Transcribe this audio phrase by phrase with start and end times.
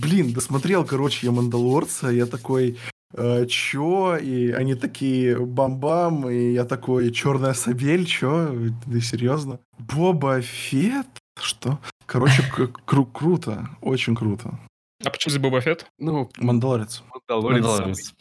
[0.00, 2.76] блин, досмотрел, короче, я Мандалорца, я такой,
[3.12, 4.16] э, чё?
[4.16, 8.54] И они такие, бам-бам, и я такой, черная сабель, чё?
[8.84, 9.58] Ты серьезно?
[9.78, 11.06] Боба Фет?
[11.40, 11.78] Что?
[12.06, 12.42] Короче,
[12.86, 14.58] кру- круто, очень круто.
[15.04, 15.86] А почему здесь Боба Фетт?
[15.98, 17.02] Ну, Мандалорец.
[17.28, 17.64] Мандалорец.
[17.64, 18.14] Мандалорец.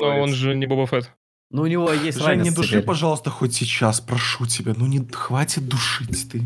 [0.00, 1.10] Но он же не Боба Фетт.
[1.50, 4.74] Ну, у него есть Жень, не души, пожалуйста, хоть сейчас, прошу тебя.
[4.76, 6.42] Ну, не хватит душить ты.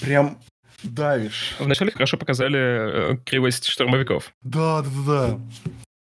[0.00, 0.38] Прям
[0.82, 1.56] давишь.
[1.58, 4.32] Вначале хорошо показали э, кривость штурмовиков.
[4.42, 5.40] Да, да, да, да.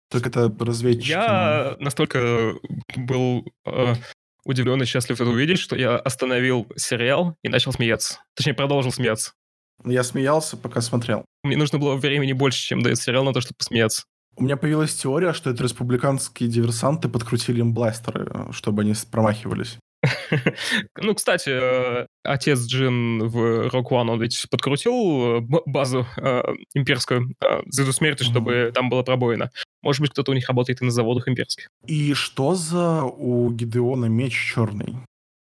[0.09, 1.09] Только это разведчики.
[1.09, 2.53] Я настолько
[2.95, 3.95] был э,
[4.45, 8.19] удивлен и счастлив это увидеть, что я остановил сериал и начал смеяться.
[8.35, 9.33] Точнее, продолжил смеяться.
[9.85, 11.25] Я смеялся, пока смотрел.
[11.43, 14.03] Мне нужно было времени больше, чем дает сериал на то, чтобы посмеяться.
[14.35, 19.77] У меня появилась теория, что это республиканские диверсанты подкрутили им бластеры, э, чтобы они промахивались.
[20.97, 26.41] Ну, кстати, э, отец Джин в Rock One, он ведь подкрутил э, базу э,
[26.73, 29.51] имперскую э, Звезду Смерти, чтобы там было пробоина.
[29.81, 31.67] Может быть, кто-то у них работает и на заводах имперских.
[31.85, 34.95] И что за у Гидеона меч черный?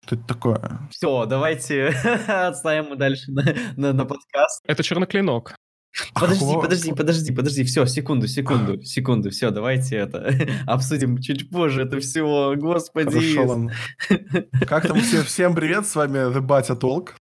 [0.06, 0.78] Что это такое?
[0.90, 1.88] Все, давайте
[2.26, 3.44] отставим мы дальше на,
[3.76, 4.62] на- на подкаст.
[4.66, 5.54] Это черный клинок.
[6.14, 7.64] Подожди, подожди, подожди, подожди.
[7.64, 9.30] Все, секунду, секунду, секунду.
[9.30, 10.32] Все, давайте это
[10.66, 11.82] обсудим чуть позже.
[11.82, 13.34] Это все, господи.
[13.34, 13.70] Хорошо.
[14.66, 15.22] Как там все?
[15.22, 17.16] Всем привет, с вами The Батя Толк.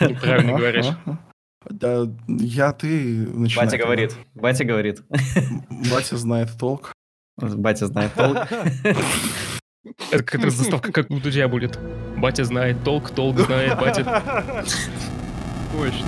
[0.00, 0.86] Неправильно говоришь.
[1.68, 3.66] Да, я, ты, начинай.
[3.66, 5.02] Батя говорит, батя говорит.
[5.90, 6.92] Батя знает толк.
[7.36, 8.38] Батя знает толк.
[10.10, 11.78] Это какая-то заставка, как у Дудя будет.
[12.16, 14.64] Батя знает толк, толк знает, батя...
[15.72, 16.06] Точно.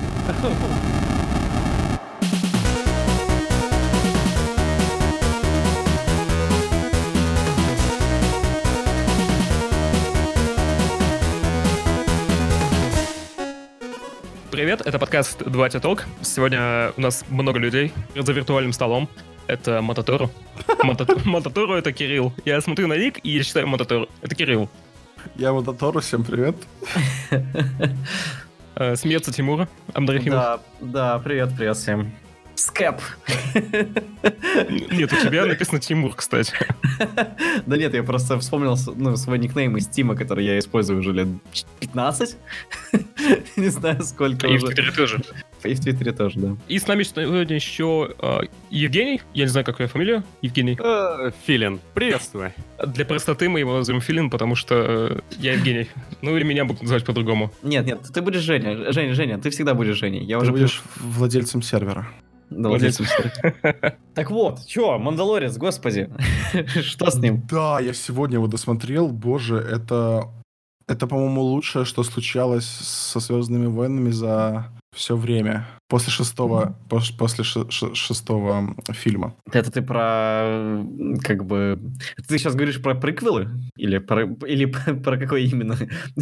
[14.59, 16.03] Привет, это подкаст «Батя Толк».
[16.21, 19.07] Сегодня у нас много людей за виртуальным столом.
[19.47, 20.29] Это Мототору.
[20.83, 22.33] Мото- Мототору— это Кирилл.
[22.43, 24.09] Я смотрю на ник и я считаю Мототору.
[24.21, 24.69] Это Кирилл.
[25.37, 26.57] Я Мототору, всем привет.
[28.75, 30.33] Э, Смеется Тимура Абдрахимов.
[30.37, 32.11] Да, да, привет, привет всем.
[32.59, 33.01] Скэп.
[34.91, 36.53] Нет, у тебя написано Тимур, кстати.
[37.65, 41.27] Да нет, я просто вспомнил ну, свой никнейм из Тима, который я использую уже лет
[41.79, 42.37] 15.
[43.55, 44.67] Не знаю, сколько И в уже.
[44.67, 45.21] Твиттере тоже.
[45.63, 46.57] И в Твиттере тоже, да.
[46.67, 49.21] И с нами сегодня еще э, Евгений.
[49.33, 50.23] Я не знаю, какая фамилия.
[50.41, 50.77] Евгений.
[50.81, 52.53] Э, Филин, приветствую.
[52.85, 55.89] Для простоты мы его назовем Филин, потому что э, я Евгений.
[56.21, 57.51] Ну или меня будут называть по-другому.
[57.61, 58.91] Нет, нет, ты будешь Женя.
[58.91, 60.23] Женя, Женя, ты всегда будешь Женей.
[60.23, 62.07] Я Ты уже будешь владельцем сервера.
[62.49, 63.97] Да, владельцем сервера.
[64.15, 66.09] Так вот, чё, Мандалорец, господи.
[66.81, 67.45] Что с ним?
[67.49, 69.09] Да, я сегодня его досмотрел.
[69.09, 70.29] Боже, это...
[70.87, 75.67] Это, по-моему, лучшее, что случалось со Звездными войнами за все время.
[75.87, 79.35] После шестого, пош- после ше- ше- шестого фильма.
[79.51, 80.83] Это ты про,
[81.23, 81.79] как бы...
[82.27, 83.49] Ты сейчас говоришь про приквелы?
[83.77, 84.65] Или про, или
[85.03, 85.77] про какой именно?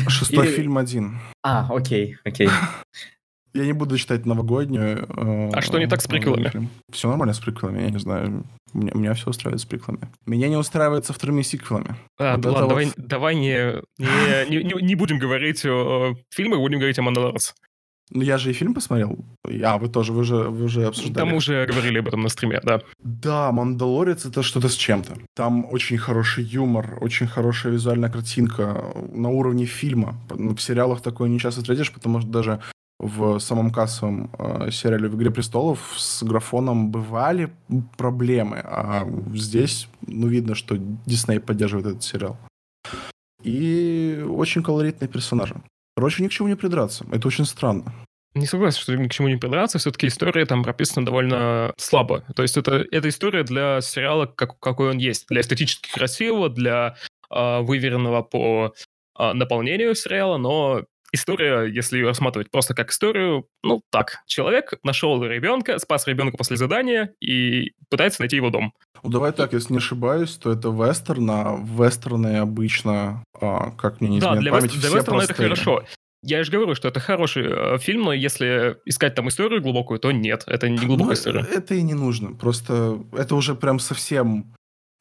[0.09, 1.19] Шестой Или- фильм один.
[1.43, 2.49] А, окей, окей.
[3.57, 5.07] Я не буду читать новогоднюю.
[5.09, 6.69] э, А что не так с приквелами?
[6.91, 8.43] Все нормально с приквелами, я не знаю.
[8.73, 10.09] Меня, меня все устраивает с приквелами.
[10.25, 11.95] Меня не устраивает со вторыми сиквелами.
[12.19, 15.69] А, Вот ладно, это давай, вот- давай не, не, не, не- будем говорить о,
[16.11, 17.53] о фильмах, будем говорить о Мандалорце.
[18.09, 19.17] Ну, я же и фильм посмотрел.
[19.63, 21.25] А, вы тоже, вы же, вы уже обсуждали.
[21.27, 22.81] Там уже говорили об этом на стриме, да.
[23.03, 25.17] Да, «Мандалорец»— это что-то с чем-то.
[25.35, 30.15] Там очень хороший юмор, очень хорошая визуальная картинка на уровне фильма.
[30.29, 32.59] Ну, В сериалах такое не часто встретишь, потому что даже
[32.99, 37.51] в самом кассовом э, сериале «В игре престолов» с графоном бывали
[37.95, 42.37] проблемы, а здесь, ну, видно, что Дисней поддерживает этот сериал.
[43.43, 45.55] И очень колоритные персонажи.
[45.95, 47.05] Короче, ни к чему не придраться.
[47.11, 47.93] Это очень странно.
[48.33, 49.77] Не согласен, что ни к чему не придраться.
[49.77, 52.23] Все-таки история там прописана довольно слабо.
[52.35, 55.27] То есть это, это история для сериала, как, какой он есть.
[55.27, 56.97] Для эстетически красивого, для
[57.29, 58.73] а, выверенного по
[59.15, 65.23] а, наполнению сериала, но история, если ее рассматривать просто как историю, ну так, человек нашел
[65.23, 68.73] ребенка, спас ребенка после задания и пытается найти его дом.
[69.03, 74.09] Ну, давай так, если не ошибаюсь, то это вестерн, а вестерны обычно, а, как мне
[74.09, 75.49] не Да, изменяет для, память, вест- для вестерна это простые.
[75.49, 75.83] хорошо.
[76.23, 80.11] Я же говорю, что это хороший э, фильм, но если искать там историю глубокую, то
[80.11, 81.41] нет, это не глубокая Ну, история.
[81.41, 82.33] это и не нужно.
[82.35, 84.53] Просто это уже прям совсем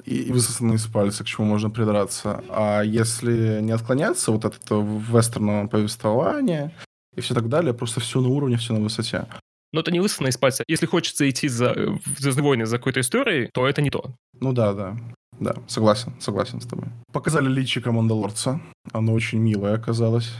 [0.04, 2.44] и и высосано из пальца, к чему можно придраться.
[2.48, 6.72] А если не отклоняться вот от этого вестерного повествования
[7.14, 9.26] и все так далее, просто все на уровне, все на высоте.
[9.72, 10.64] Но это не высосано из пальца.
[10.68, 14.14] Если хочется идти за, «Звездные войны» за какой-то историей, то это не то.
[14.40, 14.96] Ну да, да.
[15.38, 16.88] Да, согласен, согласен с тобой.
[17.12, 18.60] Показали личико Мандалорца.
[18.92, 20.32] Оно очень милое оказалось.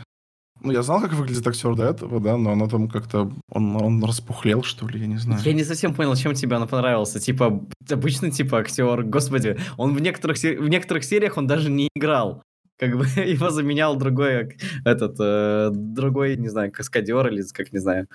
[0.67, 3.31] Ну, я знал, как выглядит актер до этого, да, но оно там как-то...
[3.49, 5.41] Он, он распухлел, что ли, я не знаю.
[5.45, 7.21] Я не совсем понял, чем тебе она понравился.
[7.21, 12.43] Типа, обычный типа актер, господи, он в некоторых, в некоторых сериях он даже не играл.
[12.81, 18.09] Как бы его заменял другой, этот, э, другой, не знаю, каскадер или как, не знаю.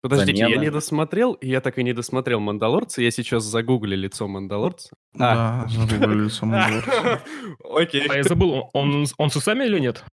[0.00, 0.54] Подождите, Замена.
[0.56, 3.00] я не досмотрел, и я так и не досмотрел «Мандалорца».
[3.00, 4.90] Я сейчас загуглю лицо «Мандалорца».
[5.14, 7.22] Да, загуглили лицо Мандалорца.
[7.72, 8.08] Окей.
[8.08, 10.04] А я забыл, он, он с усами или нет?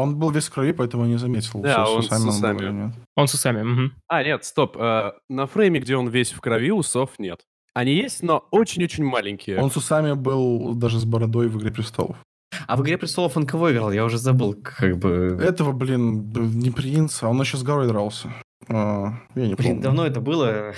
[0.00, 1.60] Он был весь в крови, поэтому я не заметил.
[1.60, 2.58] Да, с он с усами был усами.
[2.58, 2.94] или нет.
[3.16, 3.92] Он с усами, мгм.
[4.08, 4.76] А, нет, стоп.
[4.78, 7.40] э, На фрейме, где он весь в крови, усов нет.
[7.74, 9.60] Они есть, но очень-очень маленькие.
[9.60, 12.16] Он с усами был даже с бородой в «Игре престолов».
[12.66, 13.92] А в «Игре престолов» он кого играл?
[13.92, 15.38] Я уже забыл, как бы...
[15.40, 18.28] Этого, блин, не принца, он еще с горой дрался.
[18.68, 19.82] А, я не Блин, помню.
[19.82, 20.72] давно это было.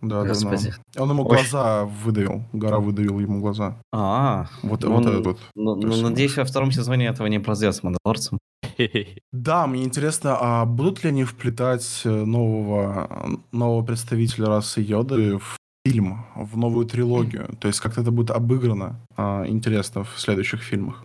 [0.00, 0.72] Да, Господи.
[0.94, 1.04] давно.
[1.04, 2.44] Он ему глаза выдавил.
[2.52, 3.80] Гора выдавил ему глаза.
[3.92, 5.38] А, Вот, Ну, вот этот вот.
[5.54, 8.38] ну, ну, надеюсь, во втором сезоне этого не произойдет с Мандалорцем.
[9.32, 15.56] Да, мне интересно, а будут ли они вплетать э, нового, нового представителя расы Йоды в
[15.86, 17.56] фильм, в новую трилогию?
[17.60, 21.04] То есть как-то это будет обыграно, а, интересно, в следующих фильмах.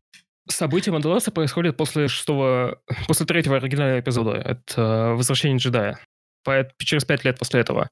[0.50, 4.32] События Мандалорца происходят после шестого, после третьего оригинального эпизода.
[4.32, 6.00] Это «Возвращение джедая».
[6.46, 7.90] Поэт- через пять лет после этого.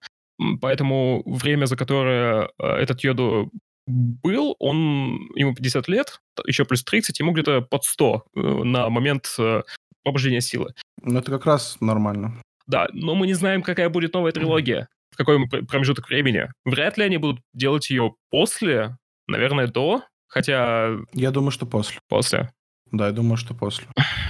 [0.62, 3.52] Поэтому время, за которое э, этот Йоду
[3.86, 9.34] был, он, ему 50 лет, еще плюс 30, ему где-то под 100 э, на момент
[9.40, 9.64] э,
[10.04, 10.74] пробуждения силы.
[11.02, 12.42] Ну, это как раз нормально.
[12.66, 16.50] Да, но мы не знаем, какая будет новая трилогия, в какой пр- промежуток времени.
[16.66, 18.98] Вряд ли они будут делать ее после,
[19.28, 22.00] наверное, до, хотя Я думаю, что после.
[22.08, 22.52] после.
[22.92, 23.88] Да, я думаю, что после.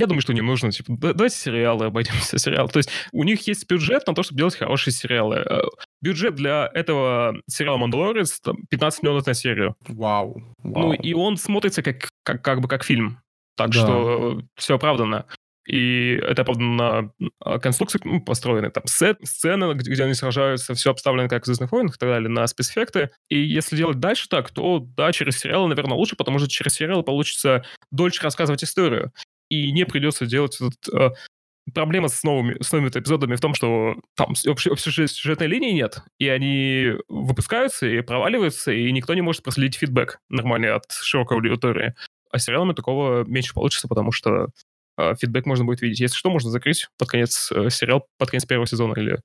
[0.00, 0.72] Я думаю, что не нужно.
[0.72, 2.68] Типа, да- давайте сериалы, обойдемся сериал.
[2.70, 5.36] То есть у них есть бюджет на то, чтобы делать хорошие сериалы.
[5.36, 5.60] Э,
[6.00, 9.76] Бюджет для этого сериала «Мандалорец» там, 15 миллионов на серию.
[9.86, 10.42] Вау.
[10.64, 10.92] Ну, вау.
[10.94, 13.18] и он смотрится как, как, как бы как фильм.
[13.56, 13.72] Так Да.
[13.74, 15.26] что все оправдано.
[15.68, 17.12] И это оправдано на
[17.44, 18.70] а, конструкции ну, построены.
[18.70, 22.08] Там сет, сцены, где, где они сражаются, все обставлено как в «Звездных войнах» и так
[22.08, 23.10] далее, на спецэффекты.
[23.28, 27.02] И если делать дальше так, то да, через сериалы, наверное, лучше, потому что через сериалы
[27.02, 27.62] получится
[27.92, 29.12] дольше рассказывать историю.
[29.50, 30.88] И не придется делать этот...
[30.94, 31.10] э,
[31.74, 36.94] Проблема с новыми, с новыми эпизодами в том, что там сюжетной линии нет, и они
[37.08, 41.94] выпускаются и проваливаются, и никто не может проследить фидбэк нормальный от широкой аудитории.
[42.32, 44.48] А с сериалами такого меньше получится, потому что
[44.96, 46.00] э, фидбэк можно будет видеть.
[46.00, 49.20] Если что, можно закрыть под конец э, сериал, под конец первого сезона, или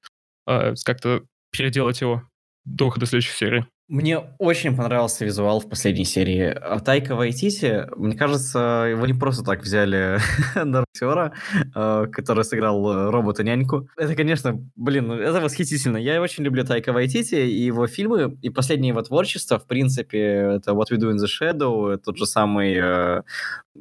[0.47, 2.23] э, как-то переделать его
[2.65, 3.65] до выхода следующей серии.
[3.87, 6.45] Мне очень понравился визуал в последней серии.
[6.45, 10.17] А Тайка Вайтити, мне кажется, его не просто так взяли
[10.55, 11.33] на актера,
[11.75, 13.87] э, который сыграл э, робота-няньку.
[13.95, 15.97] Это, конечно, блин, это восхитительно.
[15.97, 20.71] Я очень люблю Тайка Вайтити и его фильмы, и последнее его творчество, в принципе, это
[20.71, 23.21] What We Do in the Shadow, тот же самый э,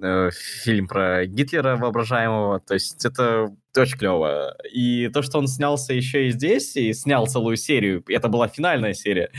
[0.03, 2.61] э, фильм про Гитлера воображаемого.
[2.61, 4.55] То есть это очень клево.
[4.71, 8.93] И то, что он снялся еще и здесь, и снял целую серию, это была финальная
[8.93, 9.31] серия,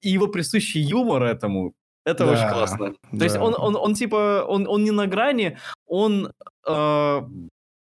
[0.00, 1.72] и его присущий юмор этому,
[2.04, 2.94] это Да, очень классно.
[3.18, 3.42] То есть да.
[3.42, 6.32] он, он, он типа, он, он не на грани, он...
[6.66, 7.22] э,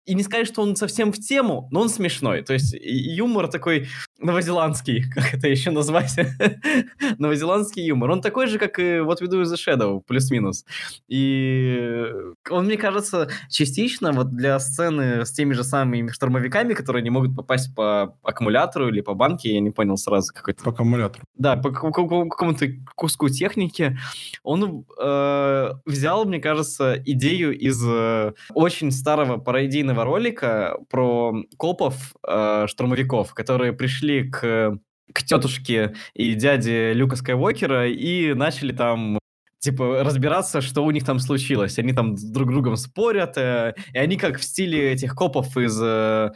[0.05, 2.41] и не сказать, что он совсем в тему, но он смешной.
[2.43, 3.87] То есть юмор такой
[4.19, 6.15] новозеландский, как это еще назвать?
[7.19, 8.11] новозеландский юмор.
[8.11, 10.65] Он такой же, как и вот веду из The Shadow, плюс-минус.
[11.07, 12.05] И
[12.49, 17.35] он, мне кажется, частично вот для сцены с теми же самыми штурмовиками, которые не могут
[17.35, 21.23] попасть по аккумулятору или по банке, я не понял сразу какой-то По аккумулятору.
[21.35, 23.97] да, по какому- какому- какому-то куску техники.
[24.43, 32.65] Он э, взял, мне кажется, идею из э, очень старого пародийного ролика про копов, э,
[32.67, 34.77] штурмовиков, которые пришли к,
[35.13, 39.19] к тетушке и дяде Люка Скайуокера и начали там
[39.59, 41.79] типа разбираться, что у них там случилось.
[41.79, 45.79] Они там с друг другом спорят, э, и они как в стиле этих копов из
[45.81, 46.31] э,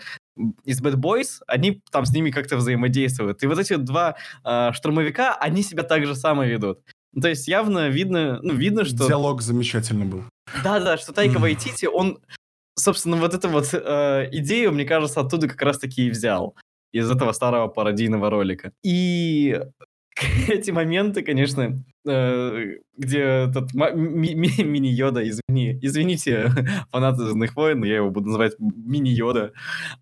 [0.64, 3.44] из Bad Boys, они там с ними как-то взаимодействуют.
[3.44, 6.80] И вот эти два э, штурмовика, они себя так же само ведут.
[7.14, 9.08] Ну, то есть явно видно, ну, видно, что...
[9.08, 10.24] Диалог замечательный был.
[10.64, 11.40] Да-да, что Тайка.
[11.40, 12.20] Вайтити, он,
[12.78, 16.56] собственно, вот эту вот э, идею, мне кажется, оттуда как раз-таки и взял.
[16.94, 18.72] Из этого старого пародийного ролика.
[18.84, 19.60] И
[20.48, 26.50] эти моменты, конечно, э, где этот мини-йода, извини, извините,
[26.92, 29.54] фанаты «Звездных войн», я его буду называть мини-йода,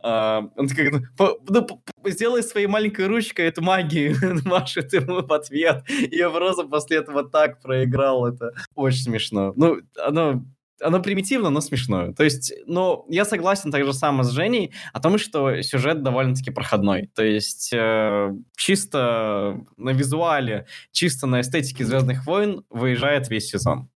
[0.01, 4.15] а, он как ну, ну, сделай своей маленькой ручкой эту магию,
[4.45, 9.53] машет ему в ответ, я просто после этого так проиграл, это очень смешно.
[9.55, 10.45] Ну, оно
[10.81, 12.13] оно примитивно, но смешное.
[12.13, 16.51] То есть, но я согласен так же само с Женей о том, что сюжет довольно-таки
[16.51, 17.09] проходной.
[17.15, 23.89] То есть, э, чисто на визуале, чисто на эстетике Звездных войн выезжает весь сезон.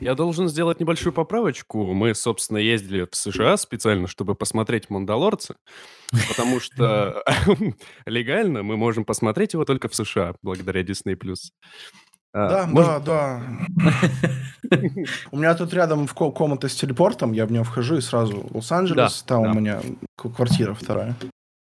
[0.00, 1.92] Я должен сделать небольшую поправочку.
[1.92, 5.56] Мы, собственно, ездили в США специально, чтобы посмотреть «Мандалорца»,
[6.28, 7.22] потому что
[8.06, 11.16] легально мы можем посмотреть его только в США, благодаря Disney+.
[12.34, 13.42] А, Да, может- да,
[13.76, 14.00] да.
[15.32, 18.46] У меня тут рядом в ко- комната с телепортом, я в нее вхожу и сразу
[18.54, 19.50] Лос-Анджелес, там да.
[19.50, 19.80] у меня
[20.16, 21.14] квартира вторая,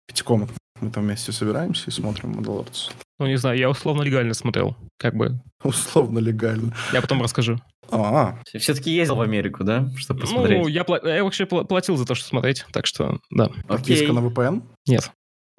[0.08, 0.56] пятикомнатная.
[0.80, 2.90] Мы там вместе собираемся и смотрим «Мандалорца».
[3.18, 4.76] Ну, не знаю, я условно легально смотрел.
[4.99, 5.40] Как бы.
[5.64, 6.75] Условно легально.
[6.92, 7.58] Я потом расскажу.
[7.90, 9.88] А, Все-таки ездил в Америку, да?
[9.96, 10.68] Чтобы Ну, посмотреть.
[10.68, 13.49] я, пла- я вообще пла- платил за то, что смотреть, так что, да.
[13.68, 14.12] подписка Окей.
[14.14, 14.62] на VPN?
[14.87, 15.11] Нет.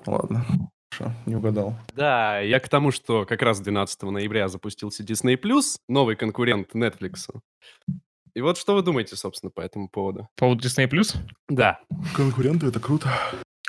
[0.05, 0.45] Ладно,
[0.91, 1.75] хорошо, не угадал.
[1.95, 5.39] Да, я к тому, что как раз 12 ноября запустился Disney+,
[5.87, 7.29] новый конкурент Netflix.
[8.33, 10.29] И вот что вы думаете, собственно, по этому поводу?
[10.35, 10.87] По поводу Disney+.
[11.49, 11.79] Да.
[12.15, 13.09] Конкуренты, это круто.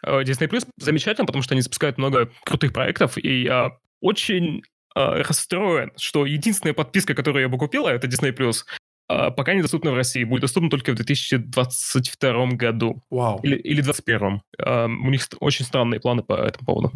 [0.02, 4.62] Э, Disney Plus замечательно, потому что они запускают много крутых проектов, и я очень
[4.94, 8.64] э, расстроен, что единственная подписка, которую я бы купил, а это Disney Plus,
[9.08, 13.40] пока недоступна в России, будет доступна только в 2022 году Вау.
[13.42, 14.42] или, или 2021.
[14.58, 16.92] Э, у них очень странные планы по этому поводу.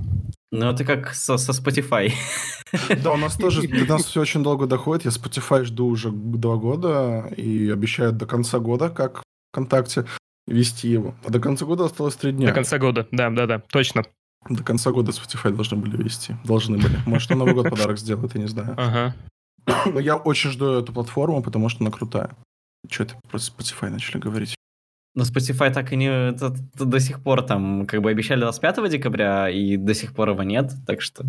[0.50, 2.12] Ну, это как со, со Spotify.
[3.02, 5.04] Да, у нас тоже, до нас все очень долго доходит.
[5.04, 10.06] Я Spotify жду уже два года и обещают до конца года, как ВКонтакте,
[10.46, 11.14] вести его.
[11.24, 12.48] А до конца года осталось три дня.
[12.48, 14.04] До конца года, да-да-да, точно.
[14.48, 16.36] До конца года Spotify должны были вести.
[16.44, 16.98] Должны были.
[17.06, 18.74] Может, на Новый год подарок сделают, я не знаю.
[18.76, 19.14] Ага.
[19.66, 22.36] Но я очень жду эту платформу, потому что она крутая.
[22.90, 24.54] Что это про Spotify начали говорить?
[25.14, 26.30] Но Spotify так и не...
[26.30, 30.42] это до сих пор там, как бы обещали 25 декабря, и до сих пор его
[30.42, 31.24] нет, так что...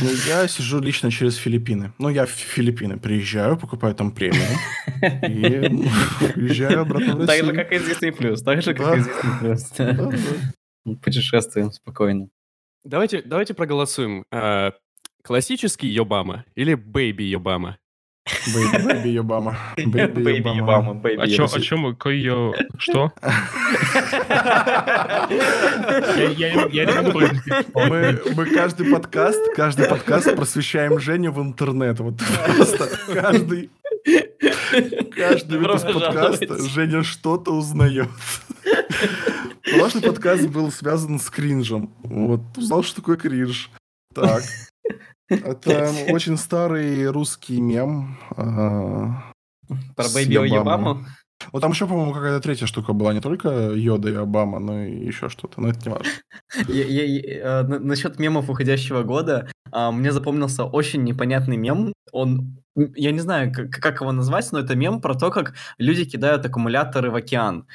[0.00, 1.92] Ну, я сижу лично через Филиппины.
[1.98, 4.56] Ну, я в Филиппины приезжаю, покупаю там премиум.
[5.02, 7.54] И приезжаю обратно в Так же, Россию.
[7.54, 8.36] как и Disney+.
[8.44, 9.00] Так же, как и
[9.44, 10.16] Disney+.
[10.84, 10.94] Да.
[11.02, 12.28] Путешествуем спокойно.
[12.84, 14.24] Давайте, давайте проголосуем.
[15.28, 17.76] А, классический Йобама или Бэйби Йобама?
[18.54, 19.58] Бэйби, бэйби Обама.
[19.76, 20.62] Бэйби Бэйби Обама.
[20.62, 22.54] Обама, бэйби О чем, о чем какой ее...
[22.78, 23.12] Что?
[26.36, 26.54] Я,
[26.86, 27.20] не- могу.
[28.34, 32.00] Мы, каждый подкаст, каждый подкаст просвещаем Женю в интернет.
[32.00, 32.20] Вот
[32.56, 33.70] просто каждый,
[35.14, 36.58] каждый выпуск подкаста.
[36.68, 38.08] Женя что-то узнает.
[39.62, 41.92] Прошлый подкаст был связан с кринжем.
[42.02, 43.70] Вот, узнал, что такое кринж.
[44.14, 44.42] Так.
[45.28, 48.18] Это очень старый русский мем.
[48.36, 49.32] а,
[49.94, 50.34] Про Бэйби.
[50.60, 51.04] Обаму?
[51.52, 53.12] Ну, там еще, по-моему, какая-то третья штука была.
[53.14, 55.60] Не только Йода и Обама, но и еще что-то.
[55.60, 56.12] Но это не важно.
[56.68, 61.92] Я- я- я- э, на- Насчет мемов уходящего года, а, мне запомнился очень непонятный мем.
[62.10, 66.04] Он, я не знаю, как, как его назвать, но это мем про то, как люди
[66.06, 67.66] кидают аккумуляторы в океан.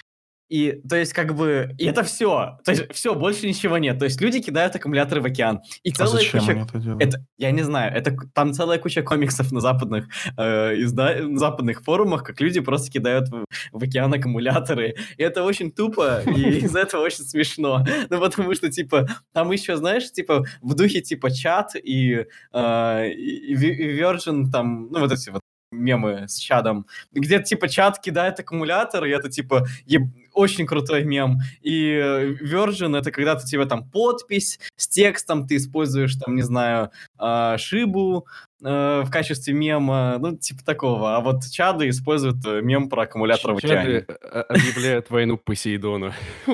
[0.53, 2.60] И, то есть, как бы, и это все.
[2.63, 3.98] То есть, все, больше ничего нет.
[3.98, 5.62] То есть, люди кидают аккумуляторы в океан.
[5.81, 6.51] И А целая зачем куча...
[6.51, 7.01] они это делают?
[7.03, 10.05] Это, я не знаю, это там целая куча комиксов на западных,
[10.38, 14.93] э, изда- на западных форумах, как люди просто кидают в, в океан аккумуляторы.
[15.17, 17.83] И это очень тупо, и из этого очень смешно.
[18.12, 23.53] Ну, потому что, типа, там еще, знаешь, типа, в духе, типа, чат и, э, и,
[23.55, 25.41] и Virgin, там, ну, вот эти вот
[25.72, 31.39] мемы с чадом, где, типа, чат кидает аккумулятор, и это, типа, еб- очень крутой мем.
[31.61, 36.41] И э, Virgin— это когда ты, типа, там, подпись с текстом, ты используешь, там, не
[36.41, 38.27] знаю, а, шибу
[38.63, 41.15] э, в качестве мема, ну, типа такого.
[41.15, 44.01] А вот чады используют э, мем про аккумулятор в океане.
[44.01, 44.17] Чады,
[44.49, 46.13] объявляют войну Посейдону.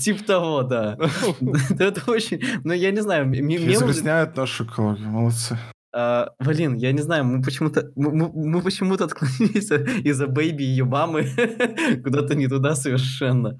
[0.00, 0.96] Типа того, да.
[1.78, 2.42] Это очень...
[2.64, 3.76] Ну, я не знаю, м- И мемы...
[3.76, 5.08] загрязняют нашу экологию.
[5.08, 5.58] Молодцы.
[5.92, 9.70] А, Блин, я не знаю, мы почему-то мы, мы- почему-то отклонились
[10.04, 11.28] из-за Бэйби и ее мамы
[12.04, 13.58] куда-то не туда совершенно.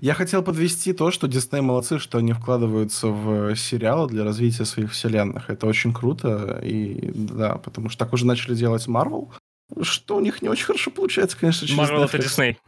[0.00, 4.92] Я хотел подвести то, что Дисней молодцы, что они вкладываются в сериалы для развития своих
[4.92, 5.50] вселенных.
[5.50, 6.60] Это очень круто.
[6.62, 9.32] И да, потому что так уже начали делать Marvel,
[9.82, 12.22] что у них не очень хорошо получается, конечно, через Марвел это Netflix.
[12.22, 12.58] Дисней.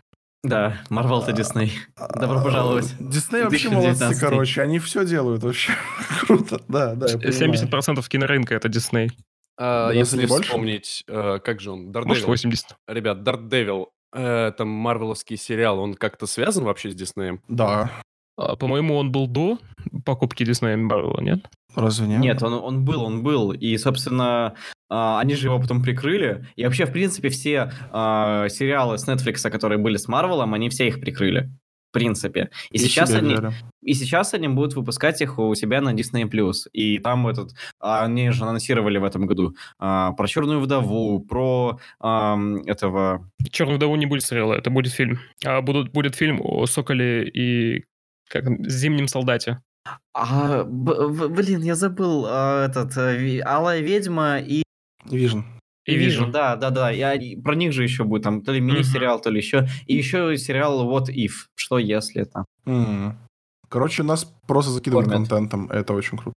[0.49, 1.73] Да, Марвел это Дисней.
[2.15, 2.95] Добро пожаловать.
[3.00, 4.21] Дисней вообще молодцы, 2019.
[4.21, 4.62] короче.
[4.62, 5.73] Они все делают вообще
[6.21, 6.61] круто.
[6.69, 7.53] Да, да, я понимаю.
[7.71, 9.11] 70% кинорынка это Дисней.
[9.59, 10.49] А, Да, Если не больше?
[10.50, 12.26] вспомнить, э, как же он, Может, Дардевил.
[12.26, 12.76] 80.
[12.88, 17.41] Ребят, Дардевил, э, это марвеловский сериал, он как-то связан вообще с Диснеем?
[17.49, 17.91] Да.
[18.38, 19.59] А, По-моему, он был до
[20.05, 21.47] покупки Диснея Марвела, нет?
[21.75, 22.21] Разве нет?
[22.21, 23.53] Нет, он, он был, он был.
[23.53, 24.55] И, собственно, а,
[24.88, 26.47] они же его потом прикрыли.
[26.57, 30.88] И вообще, в принципе, все а, сериалы с Netflix, которые были с Марвелом, они все
[30.88, 31.50] их прикрыли.
[31.90, 32.50] В принципе.
[32.71, 33.37] И, сейчас себе они,
[33.81, 36.28] и сейчас они будут выпускать их у себя на Disney+.
[36.73, 37.52] И там этот...
[37.81, 43.31] а, Они же анонсировали в этом году а, про Черную Вдову, про ам, этого...
[43.50, 45.21] Черную вдову не будет сериала, это будет фильм.
[45.45, 47.85] А будут, будет фильм о Соколе и
[48.28, 49.62] как, Зимнем солдате.
[50.12, 52.93] А, б- блин, я забыл а, этот...
[52.99, 53.16] а,
[53.57, 54.64] Алая ведьма и...
[55.11, 55.40] Vision.
[55.86, 56.90] И Vision, да, да, да.
[56.90, 59.22] Я, про них же еще будет там то ли мини-сериал, mm-hmm.
[59.22, 59.68] то ли еще.
[59.86, 62.44] И еще сериал What If, что если это.
[62.66, 63.14] Mm.
[63.68, 65.28] Короче, нас просто закидывают Формат.
[65.28, 66.32] контентом, это очень круто.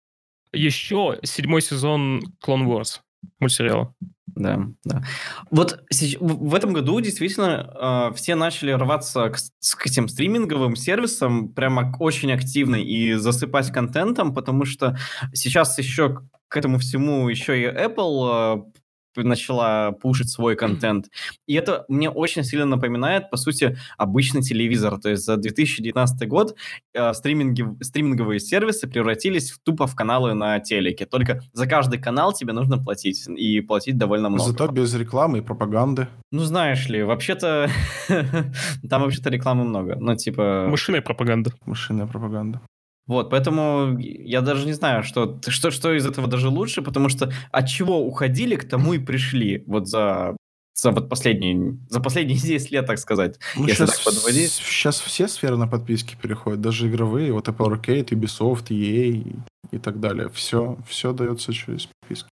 [0.51, 2.99] Еще седьмой сезон Clone Wars
[3.39, 3.93] мультсериала.
[4.35, 5.03] Да, да.
[5.49, 5.79] Вот
[6.19, 12.31] в этом году действительно э, все начали рваться к, к этим стриминговым сервисам прямо очень
[12.31, 14.97] активно и засыпать контентом, потому что
[15.33, 16.19] сейчас еще
[16.49, 18.79] к этому всему еще и Apple э,
[19.23, 21.07] начала пушить свой контент.
[21.45, 24.99] И это мне очень сильно напоминает, по сути, обычный телевизор.
[24.99, 26.55] То есть за 2019 год
[26.93, 31.05] э, стриминги, стриминговые сервисы превратились в, тупо в каналы на телеке.
[31.05, 33.27] Только за каждый канал тебе нужно платить.
[33.27, 34.51] И платить довольно много.
[34.51, 36.07] Зато без рекламы и пропаганды.
[36.31, 37.69] Ну, знаешь ли, вообще-то...
[38.89, 39.95] Там вообще-то рекламы много.
[39.99, 40.67] Ну, типа...
[40.69, 41.51] Мышиная пропаганда.
[41.65, 42.61] Мышиная пропаганда.
[43.07, 47.31] Вот, поэтому я даже не знаю, что, что, что из этого даже лучше, потому что
[47.51, 49.63] от чего уходили, к тому и пришли.
[49.65, 50.35] Вот за
[50.79, 54.51] за вот последние, за последние 10 лет, так сказать, ну, если сейчас, так подводить.
[54.51, 59.39] Сейчас все сферы на подписки переходят, даже игровые, вот Apple Arcade, Ubisoft, EA
[59.71, 60.29] и так далее.
[60.29, 62.29] Все, все дается через подписки.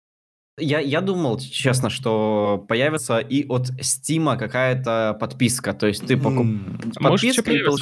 [0.57, 5.73] Я, я думал, честно, что появится и от Steam какая-то подписка.
[5.73, 6.45] То есть ты покуп...
[6.45, 6.93] Mm.
[7.01, 7.81] Подписка и получ...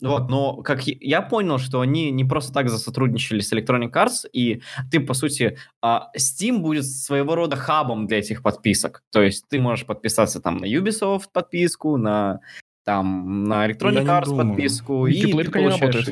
[0.00, 4.62] Вот, но как я понял, что они не просто так засотрудничали с Electronic Arts, и
[4.90, 9.02] ты, по сути, а, Steam будет своего рода хабом для этих подписок.
[9.10, 12.40] То есть ты можешь подписаться там на Ubisoft подписку, на
[12.84, 15.06] там на Electronic я Arts подписку.
[15.06, 16.08] И ты получаешь...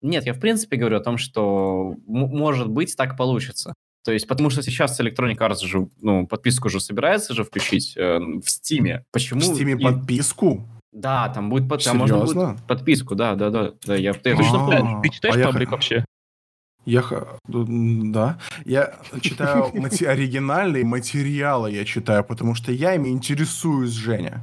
[0.00, 3.74] Нет, я в принципе говорю о том, что может быть так получится.
[4.04, 8.18] То есть, потому что сейчас Electronic Arts же, ну, подписку уже собирается же включить э,
[8.18, 9.02] в Steam.
[9.12, 9.40] Почему?
[9.40, 9.82] В Steam и...
[9.82, 10.66] подписку?
[10.92, 11.84] Да, там будет, под...
[11.84, 13.72] там можно будет подписку, да, да, да.
[13.86, 15.72] да я, ты, ты, что, ты читаешь а паблик я...
[15.72, 16.04] вообще?
[16.84, 17.04] Я,
[17.46, 24.42] да, я читаю мати- оригинальные материалы, я читаю, потому что я ими интересуюсь, Женя.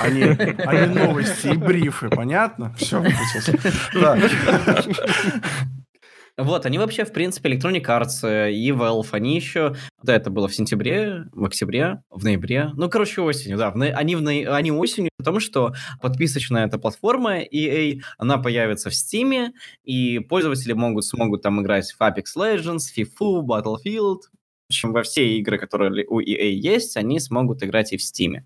[0.00, 2.74] Они, они новости и брифы, понятно?
[2.74, 3.02] Все.
[3.94, 4.18] Да.
[6.38, 10.48] Вот, они вообще, в принципе, Electronic Arts э, и Valve, они еще, да, это было
[10.48, 15.10] в сентябре, в октябре, в ноябре, ну, короче, осенью, да, в они, в они осенью,
[15.18, 19.50] потому что подписочная эта платформа EA, она появится в Steam,
[19.84, 24.20] и пользователи могут, смогут там играть в Apex Legends, FIFA, Battlefield,
[24.68, 28.44] в общем, во все игры, которые у EA есть, они смогут играть и в Steam.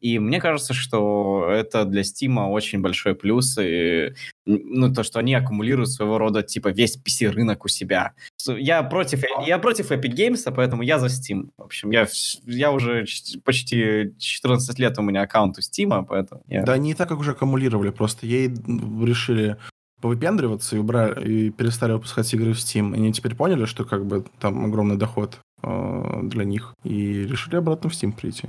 [0.00, 4.14] И мне кажется, что это для Steam очень большой плюс, и,
[4.46, 8.12] ну, то, что они аккумулируют своего рода, типа, весь PC-рынок у себя.
[8.46, 11.50] Я против, я против Epic Games, поэтому я за Steam.
[11.56, 12.06] В общем, я,
[12.44, 13.04] я уже
[13.44, 16.42] почти 14 лет у меня аккаунт у Steam, поэтому...
[16.48, 16.62] Я...
[16.62, 19.56] Да не так, как уже аккумулировали, просто ей решили
[20.00, 22.94] повыпендриваться и, убрали, и перестали выпускать игры в Steam.
[22.94, 27.90] Они теперь поняли, что как бы там огромный доход э, для них, и решили обратно
[27.90, 28.48] в Steam прийти.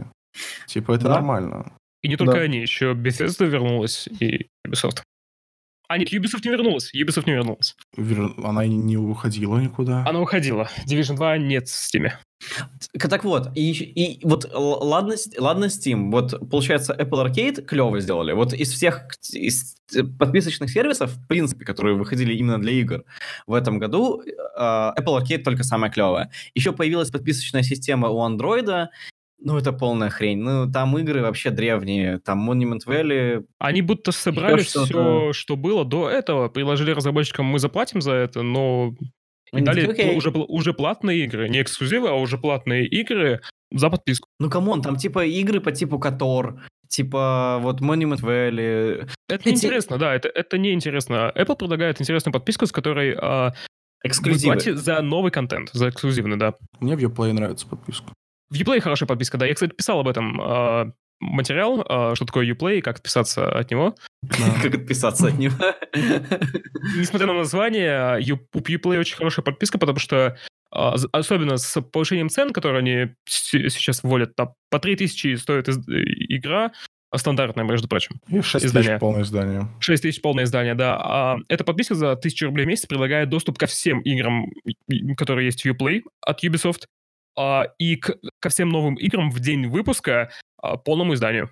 [0.67, 1.15] Типа это да.
[1.15, 1.73] нормально.
[2.01, 2.41] И не только да.
[2.41, 5.03] они, еще Bethesda вернулась и Ubisoft.
[5.89, 6.93] А нет, Ubisoft не вернулась.
[6.93, 7.75] Ubisoft не вернулась.
[7.97, 8.31] Вер...
[8.43, 10.05] Она не уходила никуда.
[10.07, 10.69] Она уходила.
[10.85, 12.11] Division 2 нет в Steam.
[13.09, 18.33] Так вот, и, и вот ладно, ладно Steam, вот получается Apple Arcade клево сделали.
[18.33, 19.77] Вот из всех из
[20.19, 23.03] подписочных сервисов, в принципе, которые выходили именно для игр
[23.47, 26.29] в этом году, э, Apple Arcade только самое клевое.
[26.53, 28.89] Еще появилась подписочная система у Android,
[29.41, 30.39] ну, это полная хрень.
[30.39, 32.19] Ну, там игры вообще древние.
[32.19, 33.45] Там Monument Valley...
[33.57, 38.93] Они будто собрали все, что было до этого, предложили разработчикам, мы заплатим за это, но...
[39.51, 40.15] И дали okay.
[40.15, 41.49] уже, уже платные игры.
[41.49, 44.27] Не эксклюзивы, а уже платные игры за подписку.
[44.39, 49.09] Ну, come on, там типа игры по типу KOTOR, типа вот Monument Valley.
[49.27, 49.49] Это Эти...
[49.49, 51.33] неинтересно, да, это, это неинтересно.
[51.35, 53.53] Apple предлагает интересную подписку, с которой а,
[54.03, 54.55] Эксклюзивы.
[54.55, 56.53] Вы за новый контент, за эксклюзивный, да.
[56.79, 58.13] Мне в Uplay нравится подписка.
[58.49, 59.45] В Uplay хорошая подписка, да.
[59.45, 63.95] Я, кстати, писал об этом э, материал, э, что такое Uplay, как отписаться от него.
[64.61, 65.55] Как отписаться от него?
[66.97, 68.19] Несмотря на название,
[68.53, 70.37] у Uplay очень хорошая подписка, потому что
[70.71, 76.71] а, особенно с повышением цен, которые они сейчас вводят, там, по 3000 стоит игра,
[77.15, 78.19] стандартная, между прочим.
[78.27, 78.91] И 6 издание.
[78.91, 79.67] тысяч полное издание.
[79.79, 80.95] 6 тысяч полное издание, да.
[80.97, 84.51] А эта подписка за 1000 рублей в месяц предлагает доступ ко всем играм,
[85.17, 86.83] которые есть в Uplay от Ubisoft,
[87.77, 90.29] и к, ко всем новым играм в день выпуска
[90.61, 91.49] а, полному изданию.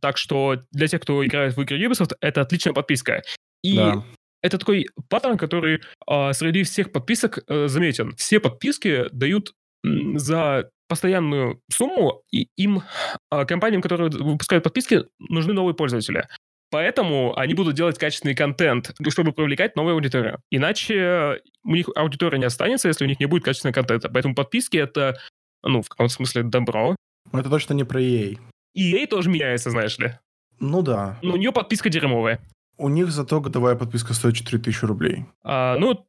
[0.00, 3.22] Так что для тех, кто играет в игры Ubisoft, это отличная подписка.
[3.62, 4.04] И да.
[4.42, 8.14] это такой паттерн, который а, среди всех подписок а, заметен.
[8.16, 12.82] Все подписки дают за постоянную сумму, и им,
[13.30, 16.28] а, компаниям, которые выпускают подписки, нужны новые пользователи.
[16.76, 20.40] Поэтому они будут делать качественный контент, чтобы привлекать новую аудиторию.
[20.50, 24.10] Иначе у них аудитория не останется, если у них не будет качественного контента.
[24.10, 25.16] Поэтому подписки— это,
[25.62, 26.94] ну, в каком смысле, добро.
[27.32, 28.38] Но это точно не про EA.
[28.76, 30.18] EA тоже меняется, знаешь ли.
[30.60, 31.18] Ну да.
[31.22, 32.40] Но у нее подписка дерьмовая.
[32.76, 35.24] У них зато годовая подписка стоит 4000 рублей.
[35.44, 36.06] А, ну,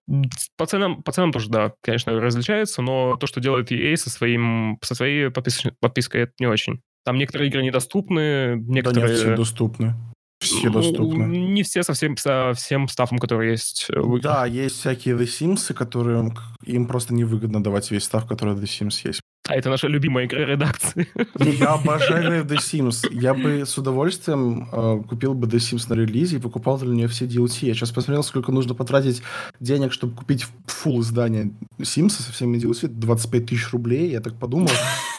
[0.57, 4.79] по ценам, по ценам тоже, да, конечно, различается, но то, что делает EA со, своим,
[4.83, 6.81] со своей подпис, подпиской, это не очень.
[7.05, 9.07] Там некоторые игры недоступны, некоторые...
[9.07, 9.95] Да нет, все доступны.
[10.39, 11.23] Все доступны.
[11.25, 14.21] Не все со всем, со всем стафом, который есть в играх.
[14.21, 19.07] Да, есть всякие The Sims, которые им просто невыгодно давать весь став, который The Sims
[19.07, 19.21] есть.
[19.47, 21.07] А это наша любимая игра редакции.
[21.39, 23.07] Я обожаю The Sims.
[23.11, 27.07] Я бы с удовольствием э, купил бы The Sims на релизе и покупал для нее
[27.07, 27.65] все DLC.
[27.67, 29.21] Я сейчас посмотрел, сколько нужно потратить
[29.59, 32.87] денег, чтобы купить фул издание Sims со всеми DLC.
[32.87, 34.11] 25 тысяч рублей.
[34.11, 34.71] Я так подумал.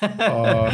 [0.02, 0.70] А,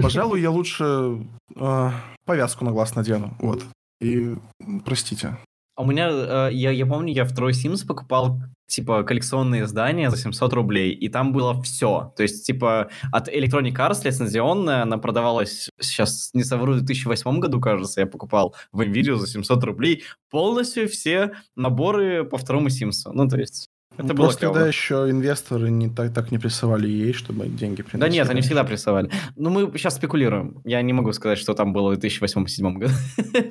[0.00, 1.18] Пожалуй, я лучше
[1.54, 1.90] э,
[2.24, 3.36] повязку на глаз надену.
[3.40, 3.62] Вот.
[4.00, 4.36] И
[4.84, 5.36] простите.
[5.76, 10.10] А У меня, э, я, я помню, я в Трой Sims покупал, типа, коллекционные издания
[10.10, 12.14] за 700 рублей, и там было все.
[12.16, 17.60] То есть, типа, от Electronic Arts лицензионная, она продавалась, сейчас не совру, в 2008 году,
[17.60, 23.12] кажется, я покупал в NVIDIA за 700 рублей полностью все наборы по второму Симсу.
[23.12, 24.54] Ну, то есть, это Ну, было Просто клево.
[24.54, 28.00] тогда еще инвесторы не так, так не прессовали ей, чтобы деньги приносили.
[28.00, 29.10] Да нет, они всегда прессовали.
[29.36, 30.60] Ну, мы сейчас спекулируем.
[30.64, 32.94] Я не могу сказать, что там было в 2008-2007 году.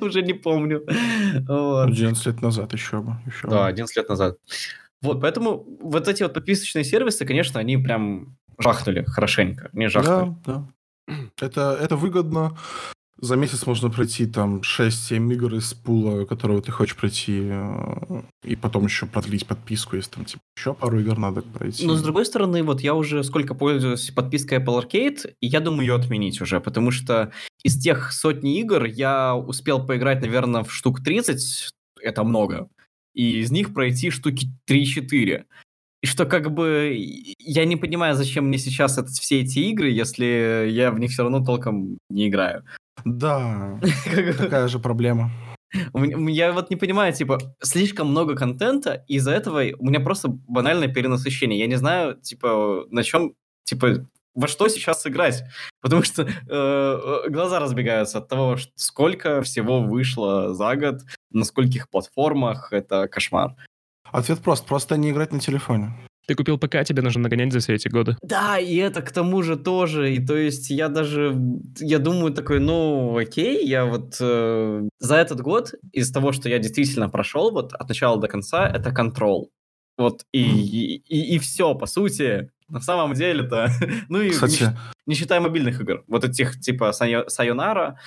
[0.06, 0.84] Уже не помню.
[1.48, 1.88] Вот.
[1.88, 3.16] 11 лет назад еще бы.
[3.26, 3.66] Еще Да, бы.
[3.66, 4.36] 11 лет назад.
[5.02, 9.68] Вот, поэтому вот эти вот подписочные сервисы, конечно, они прям жахнули хорошенько.
[9.72, 10.34] Не жахнули.
[10.46, 10.66] Да,
[11.08, 11.14] да.
[11.40, 12.56] Это, это выгодно.
[13.18, 18.56] За месяц можно пройти там 6-7 игр из пула, которого ты хочешь пройти, э, и
[18.56, 21.86] потом еще продлить подписку, если там типа, еще пару игр надо пройти.
[21.86, 25.86] Но с другой стороны, вот я уже сколько пользуюсь подпиской Apple Arcade, и я думаю
[25.86, 31.02] ее отменить уже, потому что из тех сотни игр я успел поиграть, наверное, в штук
[31.02, 31.70] 30,
[32.02, 32.68] это много,
[33.14, 35.44] и из них пройти штуки 3-4.
[36.02, 36.94] И что как бы
[37.38, 41.22] я не понимаю, зачем мне сейчас это, все эти игры, если я в них все
[41.22, 42.62] равно толком не играю.
[43.04, 43.80] Да,
[44.38, 45.30] такая же проблема.
[45.94, 50.88] Я вот не понимаю, типа, слишком много контента, и из-за этого у меня просто банальное
[50.88, 51.58] перенасыщение.
[51.58, 55.42] Я не знаю, типа, на чем, типа, во что сейчас играть.
[55.80, 61.88] Потому что э, э, глаза разбегаются от того, сколько всего вышло за год, на скольких
[61.88, 62.72] платформах.
[62.72, 63.56] Это кошмар.
[64.04, 64.66] Ответ прост.
[64.66, 65.94] Просто не играть на телефоне.
[66.26, 68.16] Ты купил ПК, тебе нужно нагонять за все эти годы.
[68.22, 70.12] Да, и это к тому же тоже.
[70.14, 71.36] И то есть я даже,
[71.78, 76.58] я думаю такой, ну окей, я вот э, за этот год из того, что я
[76.58, 79.50] действительно прошел вот от начала до конца, это контрол.
[79.98, 82.50] Вот и, и, и, все, по сути.
[82.68, 83.70] На самом деле-то.
[84.08, 86.02] Ну и не, Кстати, не считая мобильных игр.
[86.08, 87.98] Вот этих типа Сайо- Сайонара,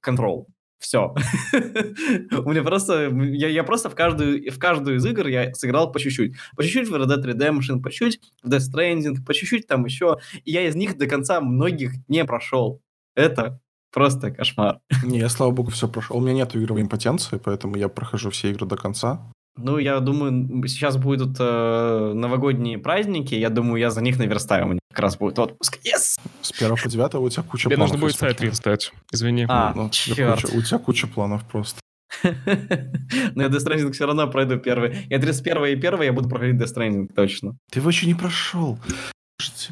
[0.00, 0.48] контрол.
[0.78, 1.14] Все.
[1.52, 3.10] У меня просто...
[3.10, 6.34] Я, я просто в каждую, в каждую из игр я сыграл по чуть-чуть.
[6.56, 10.18] По чуть-чуть в Red Dead Redemption, по чуть-чуть в Death Stranding, по чуть-чуть там еще.
[10.44, 12.82] И я из них до конца многих не прошел.
[13.14, 13.60] Это
[13.92, 14.80] просто кошмар.
[15.02, 16.16] не, я, слава богу, все прошел.
[16.16, 19.32] У меня нет игровой импотенции, поэтому я прохожу все игры до конца.
[19.58, 24.66] Ну, я думаю, сейчас будут э, новогодние праздники, я думаю, я за них наверстаю.
[24.66, 25.78] У меня как раз будет отпуск.
[25.84, 26.18] Yes!
[26.42, 27.92] С 1 по 9 у тебя куча Тебе планов.
[27.92, 28.92] нужно будет сайт верстать.
[29.12, 29.46] Извини.
[29.48, 31.80] А, Ну, у тебя куча- у тебя куча планов просто.
[32.22, 35.06] Но я Death Stranding все равно пройду первый.
[35.10, 37.56] Я 31 и 1 я буду проходить Death Stranding, точно.
[37.70, 38.78] Ты его еще не прошел.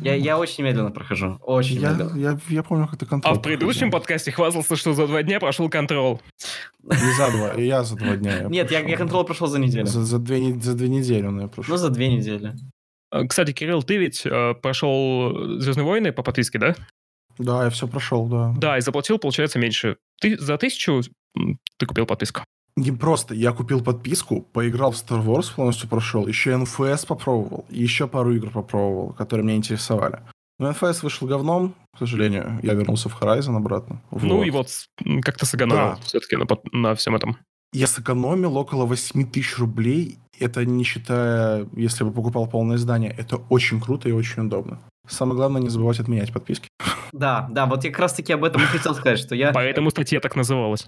[0.01, 1.39] Я, я очень медленно прохожу.
[1.43, 2.19] Очень я, медленно.
[2.19, 3.99] я, я помню, как ты А контроль в предыдущем проходил.
[4.01, 6.21] подкасте хвастался, что за два дня прошел контрол.
[6.83, 8.43] Не за два, и я за два дня.
[8.43, 8.99] я Нет, я, я прошел.
[8.99, 9.87] контрол прошел за неделю.
[9.87, 11.73] За, за, две, за две недели он я прошел.
[11.75, 12.55] Ну, за две недели.
[13.11, 16.75] Э, Кстати, Кирилл, ты ведь э, прошел Звездные войны по подписке, да?
[17.39, 18.53] Да, я все прошел, да.
[18.59, 19.97] Да, и заплатил, получается, меньше.
[20.21, 21.01] Ты за тысячу
[21.79, 22.43] ты купил подписку.
[22.77, 27.81] Не просто, я купил подписку, поиграл в Star Wars, полностью прошел, еще NFS попробовал, и
[27.81, 30.21] еще пару игр попробовал, которые меня интересовали.
[30.59, 32.59] Но NFS вышел говном, к сожалению.
[32.63, 34.03] Я вернулся в Horizon обратно.
[34.11, 34.45] Ну Вот.
[34.47, 35.97] и вот с- м, как ты сэкономил Да.
[36.03, 37.37] все-таки на, на всем этом.
[37.73, 40.19] Я сэкономил около 8 тысяч рублей.
[40.41, 43.13] Это не считая, если бы покупал полное издание.
[43.17, 44.81] Это очень круто и очень удобно.
[45.09, 46.69] Самое главное, не забывать отменять подписки.
[47.15, 49.53] Да, да, вот я как раз таки об этом и хотел сказать, что я...
[49.53, 50.85] Поэтому статья так называлась.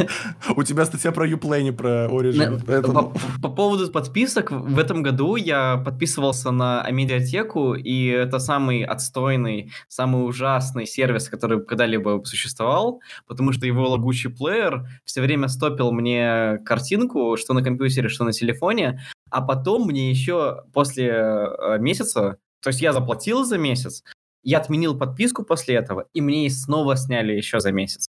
[0.56, 2.62] У тебя статья про Uplay, не про Origin.
[2.92, 9.72] По, по поводу подписок, в этом году я подписывался на Амедиатеку, и это самый отстойный,
[9.88, 16.58] самый ужасный сервис, который когда-либо существовал, потому что его лагучий плеер все время стопил мне
[16.66, 22.68] картинку, что на компьютере, что на телефоне, а потом мне еще после э, месяца, то
[22.68, 24.04] есть я заплатил за месяц,
[24.42, 28.06] я отменил подписку после этого, и мне снова сняли еще за месяц.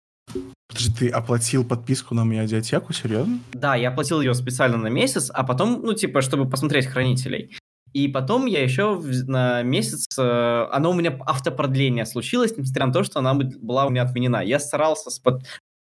[0.69, 2.93] Подожди, ты оплатил подписку на медиатеку?
[2.93, 3.39] Серьезно?
[3.53, 7.55] Да, я оплатил ее специально на месяц, а потом, ну, типа, чтобы посмотреть хранителей.
[7.91, 13.03] И потом я еще на месяц, э, оно у меня автопродление случилось, несмотря на то,
[13.03, 14.41] что она бы- была у меня отменена.
[14.41, 15.43] Я старался с, под-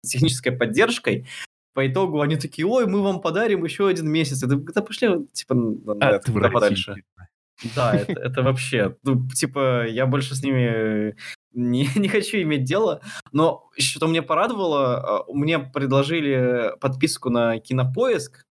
[0.03, 1.27] с технической поддержкой,
[1.73, 4.41] по итогу они такие, ой, мы вам подарим еще один месяц.
[4.43, 5.53] Это да пошли, типа,
[6.01, 6.95] это, куда подальше.
[7.75, 11.15] Да, это, это вообще, ну, типа, я больше с ними
[11.53, 18.45] не, не хочу иметь дело, но что мне порадовало, э, мне предложили подписку на Кинопоиск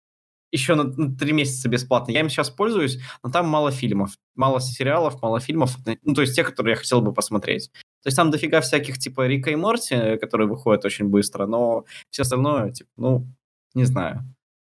[0.51, 2.13] еще на, на три месяца бесплатно.
[2.13, 6.35] Я им сейчас пользуюсь, но там мало фильмов, мало сериалов, мало фильмов, ну, то есть
[6.35, 7.71] те, которые я хотел бы посмотреть.
[8.03, 12.23] То есть там дофига всяких, типа, Рика и Морти, которые выходят очень быстро, но все
[12.23, 13.27] остальное, типа, ну,
[13.75, 14.25] не знаю.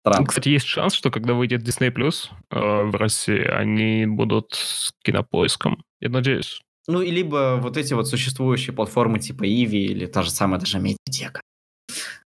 [0.06, 0.26] Странно.
[0.26, 5.82] Кстати, есть шанс, что когда выйдет Disney Plus э, в России, они будут с кинопоиском.
[6.00, 6.60] Я надеюсь.
[6.86, 10.78] Ну, и либо вот эти вот существующие платформы типа Иви или та же самая даже
[10.78, 11.40] Медиатека.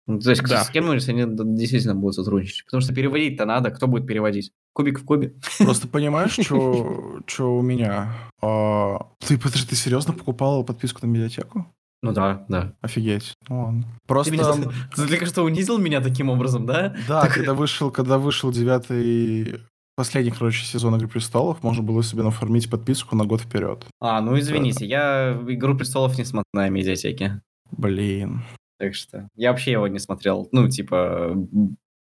[0.07, 0.63] Ну, то есть Да.
[0.63, 2.63] с кем-нибудь они д- действительно будут сотрудничать.
[2.65, 3.71] Потому что переводить-то надо.
[3.71, 4.51] Кто будет переводить?
[4.71, 5.33] Кубик в кубе?
[5.57, 7.23] Просто понимаешь, что
[7.57, 8.13] у меня?
[8.41, 11.65] А, Ты, подожди, ты серьезно покупал подписку на медиатеку?
[12.05, 12.73] Ну да, да.
[12.81, 13.33] Офигеть.
[13.49, 13.81] Ну ладно.
[13.83, 16.95] Ты, Просто, меня- ты только что унизил меня таким образом, да?
[17.07, 19.61] да, Так- когда вышел, когда вышел девятый,
[19.95, 23.85] последний, короче, сезон «Игры престолов», можно было себе нафармить подписку на год вперед.
[23.99, 27.41] А, ну извините, я «Игру престолов» не смотрел на медиатеке.
[27.71, 28.43] Блин.
[28.79, 30.49] Так что я вообще его не смотрел.
[30.51, 31.33] Ну, типа,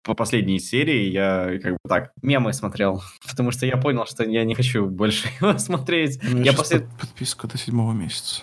[0.02, 3.02] по последней серии я как бы так, мемы смотрел.
[3.30, 6.20] Потому что я понял, что я не хочу больше его смотреть.
[6.22, 6.80] У меня Я щас после...
[6.80, 8.42] под- подписка до седьмого месяца.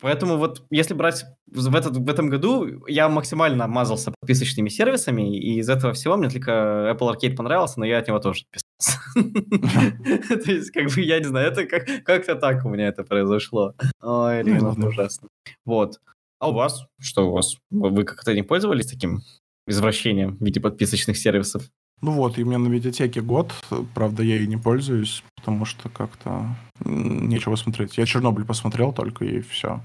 [0.00, 5.58] Поэтому вот если брать в, этот, в этом году, я максимально мазался подписочными сервисами, и
[5.58, 8.98] из этого всего мне только Apple Arcade понравился, но я от него тоже отписался.
[10.44, 13.74] То есть, как бы, я не знаю, это как- как-то так у меня это произошло.
[14.00, 14.50] Ой, это
[14.86, 15.28] ужасно.
[15.64, 15.98] Вот.
[16.38, 16.86] А у вас?
[17.00, 17.56] Что у вас?
[17.70, 19.20] Вы как-то не пользовались таким
[19.66, 21.64] извращением в виде подписочных сервисов?
[22.02, 23.52] Ну вот, и у меня на медиатеке год,
[23.94, 26.46] правда, я и не пользуюсь, потому что как-то
[26.84, 27.98] нечего смотреть.
[27.98, 29.80] Я Чернобыль посмотрел только, и все.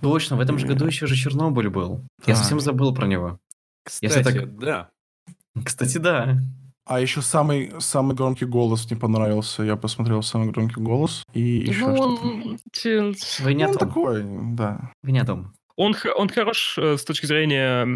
[0.00, 2.04] Точно, в этом же И- году еще же Чернобыль был.
[2.26, 2.36] Я Да.
[2.36, 3.38] совсем забыл про него.
[3.84, 4.88] Кстати, так- да.
[5.64, 6.38] Кстати, да.
[6.86, 9.62] А еще самый, самый громкий голос не понравился.
[9.62, 12.22] Я посмотрел самый громкий голос и еще Ну, что-то.
[12.26, 13.12] он, те-
[13.44, 14.24] Вы не Ну, он такой,
[14.56, 14.90] да.
[15.04, 15.52] Вы не о том.
[15.76, 17.86] Он, он хорош э, с точки зрения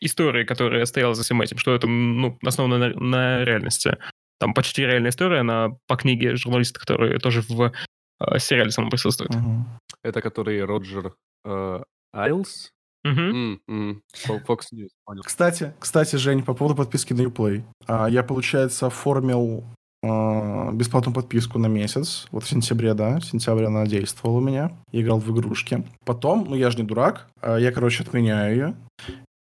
[0.00, 3.96] истории, которая стояла за всем этим, что это ну, основано на, на реальности.
[4.38, 7.72] Там почти реальная история, она по книге журналиста, который тоже в
[8.20, 9.34] э, сериале самом присутствует.
[9.34, 9.66] Мгм.
[10.02, 12.70] Это который Роджер э, Айлс?
[13.04, 15.22] М, м, Фо- Fox News, понял.
[15.22, 17.62] Кстати, кстати, Жень, по поводу подписки на Uplay.
[17.86, 19.64] А, я, получается, оформил
[20.08, 22.26] а, бесплатную подписку на месяц.
[22.30, 24.72] Вот в сентябре, да, сентябрь она действовала у меня.
[24.92, 25.84] Я играл в игрушки.
[26.04, 28.74] Потом, ну я же не дурак, а, я, короче, отменяю ее.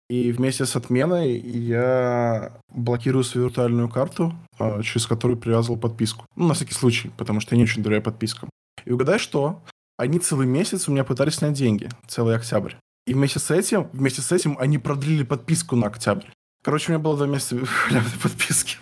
[0.10, 6.26] И вместе с отменой я блокирую свою виртуальную карту, а, через которую привязывал подписку.
[6.36, 8.50] Ну, на всякий случай, потому что я не очень доверяю подпискам.
[8.86, 9.62] И угадай что?
[9.98, 11.90] Они целый месяц у меня пытались снять деньги.
[12.08, 12.74] Целый октябрь.
[13.06, 16.28] И вместе с этим, вместе с этим они продлили подписку на октябрь.
[16.64, 17.58] Короче, у меня было два месяца
[18.22, 18.78] подписки.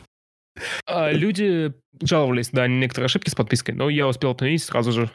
[0.86, 5.10] А, люди жаловались на некоторые ошибки с подпиской, но я успел отменить сразу же.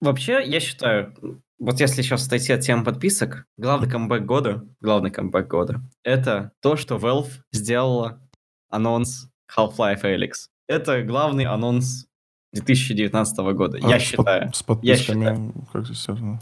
[0.00, 1.14] Вообще, я считаю,
[1.58, 6.76] вот если сейчас отойти от темы подписок, главный камбэк года, главный камбэк года, это то,
[6.76, 8.20] что Valve сделала
[8.68, 10.32] анонс Half-Life Alyx.
[10.68, 12.06] Это главный анонс
[12.52, 14.52] 2019 года, А я с под- считаю.
[14.52, 16.40] С подписками, как здесь связано?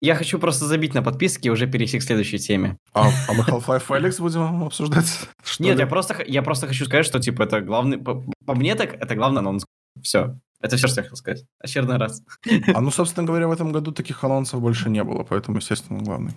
[0.00, 2.76] Я хочу просто забить на подписки и уже перейти к следующей теме.
[2.92, 5.06] А, а мы Half-Life Alyx будем обсуждать?
[5.42, 5.80] Что Нет, ли?
[5.80, 7.98] я просто, я просто хочу сказать, что типа это главный...
[7.98, 9.64] По, по мне так, это главный анонс.
[10.02, 10.38] Все.
[10.60, 11.44] Это все, что я хотел сказать.
[11.60, 12.22] Очередной раз.
[12.74, 16.34] А ну, собственно говоря, в этом году таких анонсов больше не было, поэтому, естественно, главный.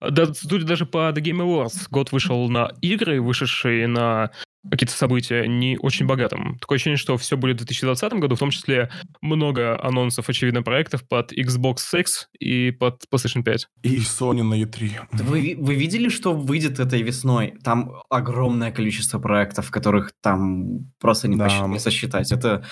[0.00, 4.30] Да, судя даже по The Game Awards, год вышел на игры, вышедшие на
[4.70, 6.58] какие-то события не очень богатым.
[6.60, 11.06] Такое ощущение, что все будет в 2020 году, в том числе много анонсов, очевидно, проектов
[11.06, 13.68] под Xbox X и под PlayStation 5.
[13.82, 15.00] И Sony на E3.
[15.12, 17.54] Да Вы, вы видели, что выйдет этой весной?
[17.62, 21.44] Там огромное количество проектов, которых там просто не, Да.
[21.44, 22.32] посчитать, не сосчитать.
[22.32, 22.64] Это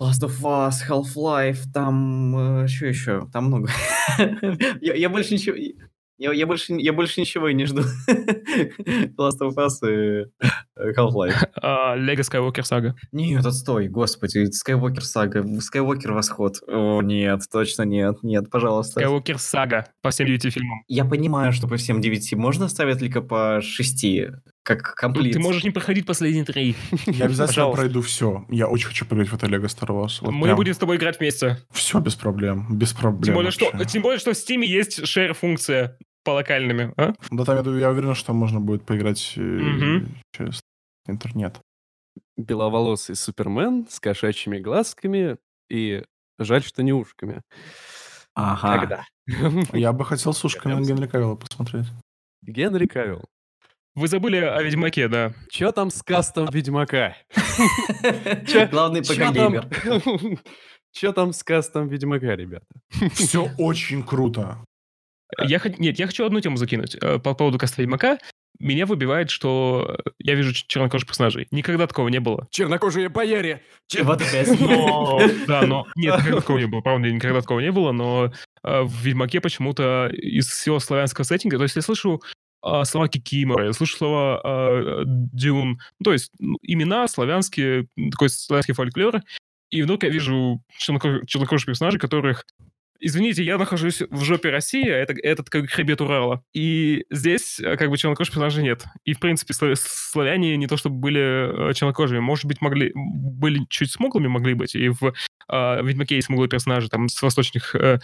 [0.00, 3.28] Last of Us, Half-Life, там э, что еще?
[3.32, 3.70] Там много.
[4.80, 5.56] я, я больше ничего...
[6.18, 7.82] Я, я, больше, я больше ничего и не жду.
[9.16, 10.26] Last of Us и
[10.76, 11.48] э, Half-Life.
[11.60, 12.94] А, Lego Skywalker Saga.
[13.12, 16.56] Нет, отстой, господи, Skywalker сага, Skywalker восход.
[16.66, 19.00] О, нет, точно нет, нет, пожалуйста.
[19.00, 20.82] Skywalker Saga по всем девяти фильмам.
[20.88, 24.06] Я понимаю, что по всем 9 можно ставить только по 6,
[24.62, 25.32] как комплит.
[25.32, 26.74] Ты можешь не проходить последние три.
[27.06, 27.80] Я обязательно Пожалуйста.
[27.80, 28.44] пройду все.
[28.50, 30.18] Я очень хочу поиграть в это Lego Star Wars.
[30.20, 31.58] Вот Мы будем с тобой играть вместе.
[31.70, 32.66] Все без проблем.
[32.70, 33.22] Без проблем.
[33.22, 33.84] Тем более, что, вообще.
[33.86, 35.96] тем более, что в Steam есть share-функция
[36.28, 36.92] по локальными.
[36.98, 37.14] а?
[37.30, 40.08] Да там, я, я уверен, что там можно будет поиграть Мгм.
[40.36, 40.60] через
[41.06, 41.58] интернет.
[42.36, 45.38] беловолосый Супермен с кошачьими глазками
[45.70, 46.04] и
[46.38, 47.40] жаль, что не ушками.
[48.34, 48.78] Ага.
[48.78, 49.04] Когда?
[49.72, 51.86] Я бы хотел с ушками на Генри Кавилла посмотреть.
[52.42, 53.24] Генри Кавилл.
[53.94, 55.32] Вы забыли о Ведьмаке, да.
[55.50, 57.16] Чё там с кастом Ведьмака?
[58.70, 60.38] Главный ПК-геймер.
[60.92, 62.66] Чё там с кастом Ведьмака, ребята?
[63.14, 64.64] Все очень круто.
[65.42, 66.96] Я, хот- нет, я хочу одну тему закинуть.
[67.00, 68.18] э, По поводу каста Ведьмака.
[68.60, 71.46] Меня выбивает, что я вижу чернокожих персонажей.
[71.52, 72.48] Никогда такого не было.
[72.50, 73.62] Чернокожие бояре!
[74.02, 74.18] Вот
[75.46, 75.86] да, но...
[75.96, 76.80] Нет, никогда такого не было.
[76.80, 78.32] Правда, никогда такого не было, но
[78.64, 81.56] э, в Ведьмаке почему-то из всего славянского сеттинга...
[81.58, 82.20] То есть я слышу
[82.66, 85.78] э, слова Кикимора, я слышу слова э, Дюн.
[86.00, 89.20] Ну, то есть имена славянские, такой славянский фольклор.
[89.70, 92.44] И вдруг я вижу черноко- чернокожих персонажей, которых
[93.00, 96.42] Извините, я нахожусь в жопе России, это, этот как хребет Урала.
[96.52, 98.84] И здесь э, как бы чернокожих персонажей нет.
[99.04, 103.64] И, в принципе, славя- славяне не то чтобы были э, чернокожими, может быть, могли, были
[103.68, 105.12] чуть смуглыми могли быть, и в
[105.48, 108.00] э, Ведьмаке есть смуглые персонажи там с восточных э,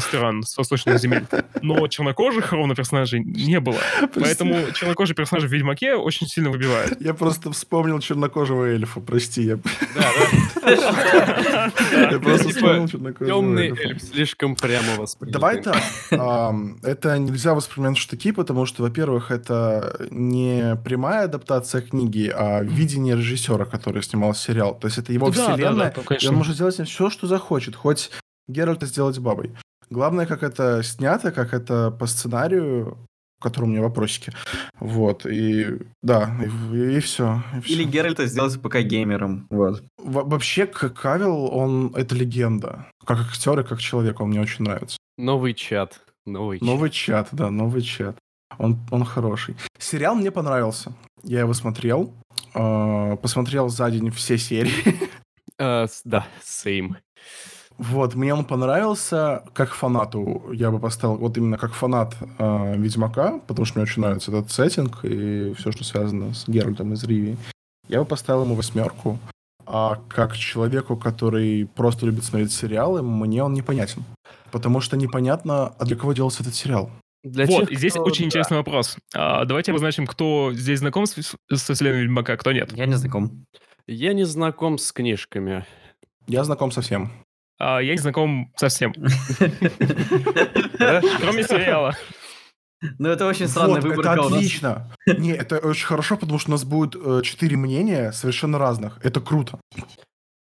[0.00, 1.24] стран, с восточных земель.
[1.62, 3.78] Но чернокожих ровно персонажей не было.
[4.14, 7.00] Поэтому чернокожие персонажи в Ведьмаке очень сильно выбивают.
[7.00, 9.42] Я просто вспомнил чернокожего эльфа, прости.
[9.42, 10.12] Я, Да,
[11.92, 12.10] да.
[12.10, 15.32] я просто Типа, вспомнил чернокожего Темный эльф слишком прямо воспринят.
[15.32, 15.82] Давай так.
[16.82, 23.16] Это нельзя воспринимать в штыки, потому что, во-первых, это не прямая адаптация книги, а видение
[23.16, 24.78] режиссера, который снимал сериал.
[24.78, 28.10] То есть это его да, да, вселенная, ну, он может сделать все, что захочет, хоть
[28.48, 29.52] Геральта сделать бабой.
[29.90, 32.98] Главное, как это снято, как это по сценарию,
[33.40, 34.32] к которому у меня вопросики.
[34.80, 36.36] Вот, и да,
[36.72, 37.42] и, все.
[37.66, 39.46] Или Геральта сделать ПК-геймером.
[39.50, 39.82] Вот.
[39.98, 42.86] Вообще, К- Кавилл, он это легенда.
[43.06, 44.98] Как актер и как человек, он мне очень нравится.
[45.16, 46.00] Новый чат.
[46.26, 46.66] Новый чат.
[46.66, 48.16] Новый чат, да, новый чат.
[48.58, 49.56] Он, он хороший.
[49.78, 50.92] Сериал мне понравился.
[51.22, 52.12] Я его смотрел.
[52.54, 54.72] э, посмотрел за день все серии.
[55.60, 56.96] С- Да, same.
[57.78, 60.42] Вот, мне он понравился как фанату.
[60.52, 64.50] Я бы поставил вот именно как фанат э, Ведьмака, потому что мне очень нравится этот
[64.50, 67.36] сеттинг и все, что связано с Геральтом из Ривии.
[67.88, 69.18] Я бы поставил ему восьмерку.
[69.64, 74.02] А как человеку, который просто любит смотреть сериалы, мне он непонятен.
[74.50, 76.90] Потому что непонятно, а для кого делался этот сериал.
[77.22, 78.26] Для вот, тех, и здесь кто- очень да.
[78.26, 78.96] интересный вопрос.
[79.14, 81.14] А, давайте обозначим, кто здесь знаком с,
[81.52, 82.72] со вселенной Ведьмака, кто нет.
[82.72, 83.44] Я не знаком.
[83.86, 85.66] Я не знаком с книжками.
[86.26, 87.10] Я знаком со всем.
[87.58, 88.92] А, я не знаком совсем.
[91.20, 91.94] Кроме сериала.
[92.98, 94.92] Ну, это очень странная Вот, выборка это отлично.
[95.06, 99.00] Не, это очень хорошо, потому что у нас будет э, четыре мнения совершенно разных.
[99.02, 99.58] Это круто.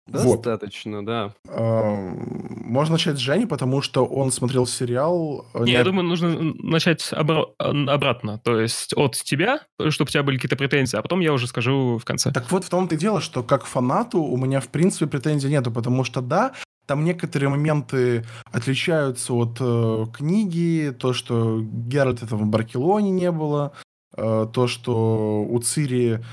[0.09, 0.43] Вот.
[0.43, 1.33] Достаточно, да.
[1.49, 5.47] Эм, Можно начать с Жени, потому что он смотрел сериал.
[5.55, 8.39] э, Не, не- я думаю, нужно начать обра- обратно.
[8.45, 11.97] То есть от тебя, чтобы у тебя были какие-то претензии, а потом я уже скажу
[11.99, 12.31] в конце.
[12.33, 15.73] Так вот в том-то и дело, что как фанату у меня в принципе претензий нету,
[15.73, 16.53] потому что да,
[16.87, 23.73] там некоторые моменты отличаются от э, книги, то, что Геральта в Баркелоне не было,
[24.17, 26.25] э, то, что у Цири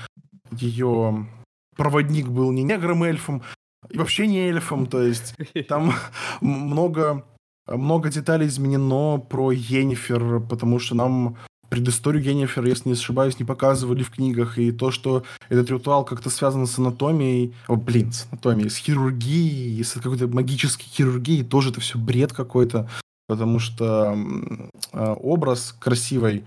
[0.52, 1.26] ее
[1.76, 3.42] проводник был не негром-эльфом,
[3.90, 5.34] и вообще не эльфом, то есть
[5.68, 5.92] там
[6.40, 7.24] много,
[7.66, 11.36] много деталей изменено про Йеннифер, потому что нам
[11.74, 16.30] предысторию Йеннифер, если не ошибаюсь, не показывали в книгах, и то, что этот ритуал как-то
[16.30, 21.80] связан с анатомией, о, блин, с анатомией, с хирургией, с какой-то магической хирургией, тоже это
[21.80, 22.88] все бред какой-то,
[23.26, 24.16] потому что
[24.92, 26.44] э, образ красивой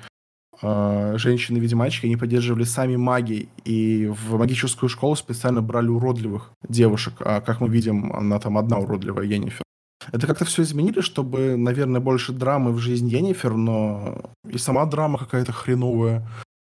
[0.62, 7.42] э, женщины-ведьмачки они поддерживали сами маги, и в магическую школу специально брали уродливых девушек, а
[7.42, 9.64] как мы видим, она там одна уродливая, Йеннифер.
[10.12, 15.18] Это как-то все изменили, чтобы, наверное, больше драмы в жизнь Йеннифер, но и сама драма
[15.18, 16.28] какая-то хреновая,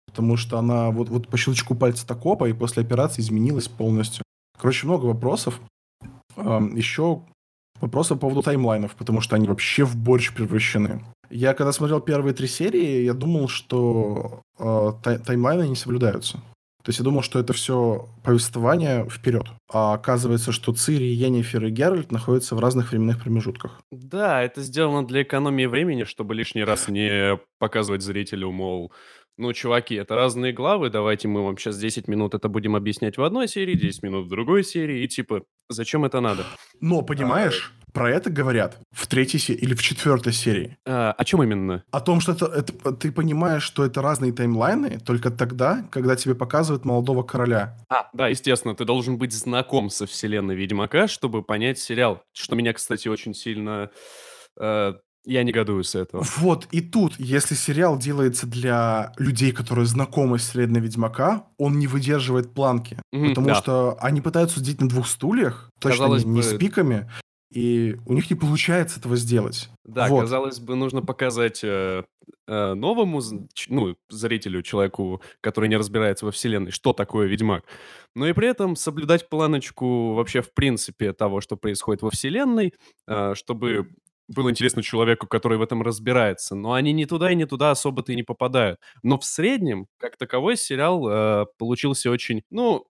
[0.07, 4.23] потому что она вот, вот по щелчку пальца Токопа и после операции изменилась полностью.
[4.59, 5.59] Короче, много вопросов.
[6.37, 7.21] Еще
[7.81, 11.03] вопросы по поводу таймлайнов, потому что они вообще в борщ превращены.
[11.29, 16.39] Я когда смотрел первые три серии, я думал, что э, тай- таймлайны не соблюдаются.
[16.83, 19.45] То есть я думал, что это все повествование вперед.
[19.71, 23.79] А оказывается, что Цири, Йеннифер и Геральт находятся в разных временных промежутках.
[23.89, 28.91] Да, это сделано для экономии времени, чтобы лишний раз не показывать зрителю, мол,
[29.37, 33.23] ну, чуваки, это разные главы, давайте мы вам сейчас 10 минут это будем объяснять в
[33.23, 36.45] одной серии, 10 минут в другой серии, и типа, зачем это надо?
[36.81, 40.77] Но, понимаешь, про это говорят в третьей серии или в четвертой серии.
[40.85, 41.83] А, о чем именно?
[41.91, 46.35] О том, что это, это- ты понимаешь, что это разные таймлайны только тогда, когда тебе
[46.35, 47.77] показывают молодого короля.
[47.89, 52.21] А, да, естественно, ты должен быть знаком со вселенной Ведьмака, чтобы понять сериал.
[52.33, 53.89] Что меня, кстати, очень сильно
[54.59, 54.93] э,
[55.25, 56.25] Я негодую с этого.
[56.37, 61.87] Вот, и тут, если сериал делается для людей, которые знакомы с вселенной Ведьмака, он не
[61.87, 62.97] выдерживает планки.
[63.13, 63.55] Мгм, потому да.
[63.55, 67.09] что они пытаются сидеть на двух стульях, точно Казалось не, не бы- с пиками,
[67.53, 69.69] и у них не получается этого сделать.
[69.83, 70.21] Да, Вот.
[70.21, 72.03] казалось бы, нужно показать э,
[72.47, 73.21] э, новому
[73.67, 77.63] ну, зрителю, человеку, который не разбирается во вселенной, что такое Ведьмак.
[78.15, 82.73] Но и при этом соблюдать планочку вообще в принципе того, что происходит во вселенной,
[83.07, 83.89] э, чтобы
[84.27, 86.55] было интересно человеку, который в этом разбирается.
[86.55, 88.79] Но они ни туда и ни туда особо-то и не попадают.
[89.03, 92.87] Но в среднем, как таковой, сериал э, получился очень, ну...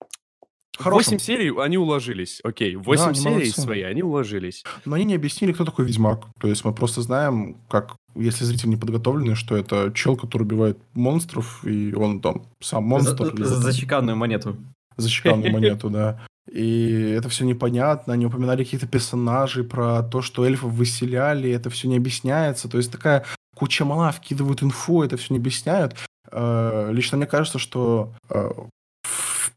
[0.81, 1.15] Хорошим.
[1.15, 2.77] 8 серий они уложились, окей.
[2.77, 3.61] 8 они серий молодцы.
[3.61, 4.65] свои они уложились.
[4.85, 6.27] Но они не объяснили, кто такой Ведьмак.
[6.41, 10.79] То есть мы просто знаем, как, если зритель не подготовленный, что это чел, который убивает
[10.95, 13.27] монстров, и он там сам монстр.
[13.27, 14.57] За, или за- чеканную монету.
[14.97, 16.21] за чеканную монету, да.
[16.51, 21.87] И это все непонятно, они упоминали каких-то персонажей, про то, что эльфов выселяли, это все
[21.87, 22.69] не объясняется.
[22.69, 23.25] То есть такая
[23.55, 25.95] куча мала, вкидывают инфу, это все не объясняют.
[26.33, 28.51] Э, Лично мне кажется, что э,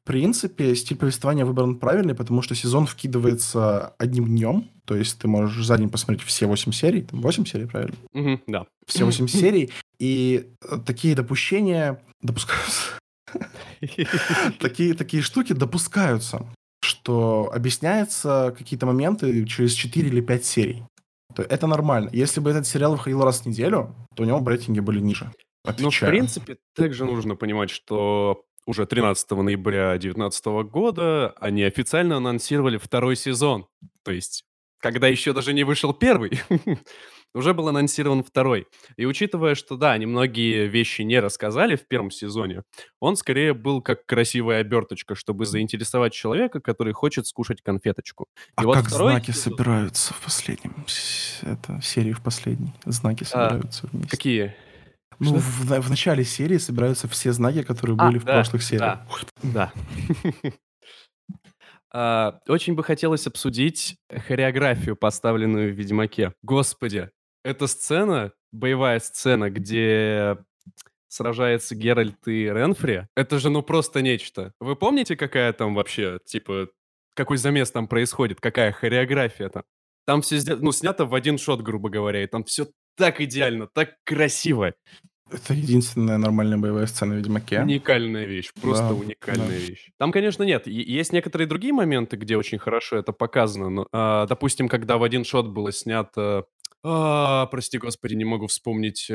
[0.04, 5.66] принципе стиль повествования выбран правильный, потому что сезон вкидывается одним днем, то есть ты можешь
[5.66, 7.96] за день посмотреть все 8 серий, там 8 серий, правильно?
[8.14, 8.66] Мгм, да.
[8.86, 13.00] Все 8 серий, и э, такие допущения допускаются.
[14.60, 16.46] такие, такие штуки допускаются,
[16.84, 20.84] что объясняются какие-то моменты через 4 или 5 серий.
[21.36, 22.10] То Это нормально.
[22.14, 25.26] Если бы этот сериал выходил раз в неделю, то у него рейтинги были ниже.
[25.66, 26.12] Ну, в Отвечаю.
[26.12, 33.68] принципе, также нужно понимать, что уже 13 ноября 2019 года они официально анонсировали второй сезон.
[34.04, 34.44] То есть,
[34.80, 36.40] когда еще даже не вышел первый,
[37.34, 38.68] уже был анонсирован второй.
[38.96, 42.64] И учитывая, что, да, они многие вещи не рассказали в первом сезоне,
[43.00, 48.28] он скорее был как красивая оберточка, чтобы заинтересовать человека, который хочет скушать конфеточку.
[48.56, 50.86] А И вот как знаки сезон- собираются в последнем?
[51.42, 52.74] Это серии в последней.
[52.86, 54.10] Знаки А, собираются вместе.
[54.10, 54.56] Какие?
[55.20, 55.40] Ну, Что?
[55.40, 59.00] в, в начале серии собираются все знаки, которые А, были в да, прошлых сериях.
[59.42, 59.72] да.
[61.92, 62.34] Да.
[62.48, 63.98] Очень бы хотелось обсудить
[64.28, 66.34] хореографию, поставленную в «Ведьмаке».
[66.42, 67.12] Господи,
[67.44, 70.38] эта сцена, боевая сцена, где
[71.08, 74.54] сражается Геральт и Ренфри, это же ну просто нечто.
[74.60, 76.70] Вы помните, какая там вообще, типа,
[77.14, 79.64] какой замес там происходит, какая хореография там?
[80.06, 83.96] Там все ну, снято в один шот, грубо говоря, и там все так идеально, так
[84.04, 84.74] красиво.
[85.32, 87.62] Это единственная нормальная боевая сцена в Ведьмаке.
[87.62, 89.54] Уникальная вещь, просто Да, уникальная да.
[89.56, 89.90] вещь.
[89.98, 90.68] Там, конечно, нет.
[90.68, 93.70] Есть некоторые другие моменты, где очень хорошо это показано.
[93.70, 96.46] Но, а, допустим, когда в один шот было снято...
[96.84, 99.14] а, прости господи, не могу вспомнить э,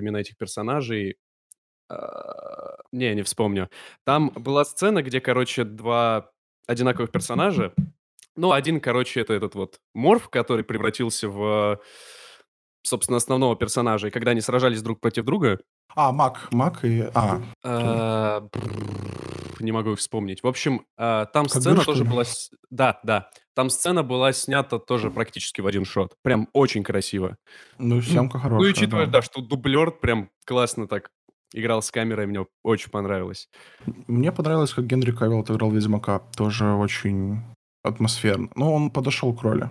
[0.00, 1.16] имена этих персонажей.
[1.90, 3.68] А, не, не вспомню.
[4.06, 6.30] Там была сцена, где, короче, два
[6.66, 7.74] одинаковых персонажа.
[8.36, 11.80] Ну, один, короче, это этот вот Морф, который превратился в,
[12.82, 14.08] собственно, основного персонажа.
[14.08, 15.58] И когда они сражались друг против друга,
[15.94, 16.48] А, Мак.
[16.52, 17.08] Мак и...
[17.14, 18.48] А, а,
[19.58, 20.42] Не могу их вспомнить.
[20.42, 22.24] В общем, там Как сцена тоже была...
[22.70, 23.30] Да, да.
[23.54, 26.14] Там сцена была снята тоже практически в один шот.
[26.22, 27.36] Прям очень красиво.
[27.78, 28.60] ну, съемка хорошая.
[28.60, 29.12] Ну и учитывая, да.
[29.12, 31.10] да, что дублер прям классно так
[31.52, 33.48] играл с камерой, мне очень понравилось.
[34.06, 36.20] Мне понравилось, как Генри Кавилл отыграл Ведьмака.
[36.36, 37.42] Тоже очень
[37.82, 38.48] атмосферно.
[38.54, 39.70] Но он подошел к роли.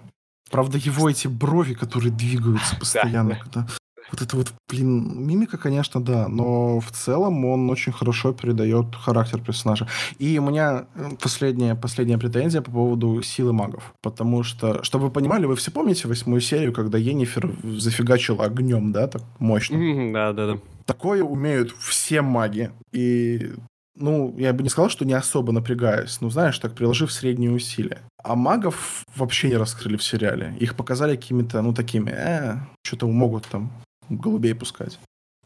[0.51, 3.29] Правда, его эти брови, которые двигаются постоянно.
[3.31, 3.35] да.
[3.35, 3.67] когда-
[4.11, 9.39] Вот это вот, блин, мимика, конечно, да, но в целом он очень хорошо передает характер
[9.39, 9.87] персонажа.
[10.17, 13.93] И у меня э, последняя, последняя претензия по поводу силы магов.
[14.01, 19.07] Потому что, чтобы вы понимали, вы все помните восьмую серию, когда Енифер зафигачила огнем, да,
[19.07, 19.77] так мощно?
[19.77, 20.59] Мгм, Да, да, да.
[20.85, 22.71] Такое умеют все маги.
[22.91, 23.51] И,
[23.99, 26.19] ну, я бы не сказал, что не особо напрягаюсь.
[26.21, 28.01] Ну, знаешь, так приложив средние усилия.
[28.23, 30.55] А магов вообще не раскрыли в сериале.
[30.59, 33.71] Их показали какими-то, ну, такими, э, что-то могут там
[34.09, 34.99] голубей пускать.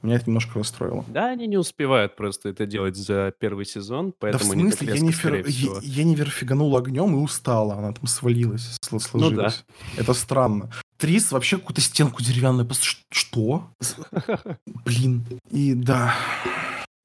[0.03, 1.05] Меня это немножко расстроило.
[1.07, 4.73] Да, они не успевают просто это делать за первый сезон, да в поэтому они так
[4.73, 5.79] смысле, резко, Енифер, скорее всего.
[5.79, 7.75] Е- Енифер фиганула огнем и устала.
[7.75, 9.63] Она там свалилась, Ну сложилась.
[9.95, 10.71] Это странно.
[10.97, 12.69] Трис вообще какую-то стенку деревянную.
[13.11, 13.69] Что?
[14.85, 15.23] Блин.
[15.51, 16.13] И да.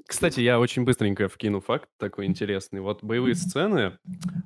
[0.08, 2.80] Кстати, я очень быстренько вкину факт такой интересный.
[2.80, 3.98] Вот боевые сцены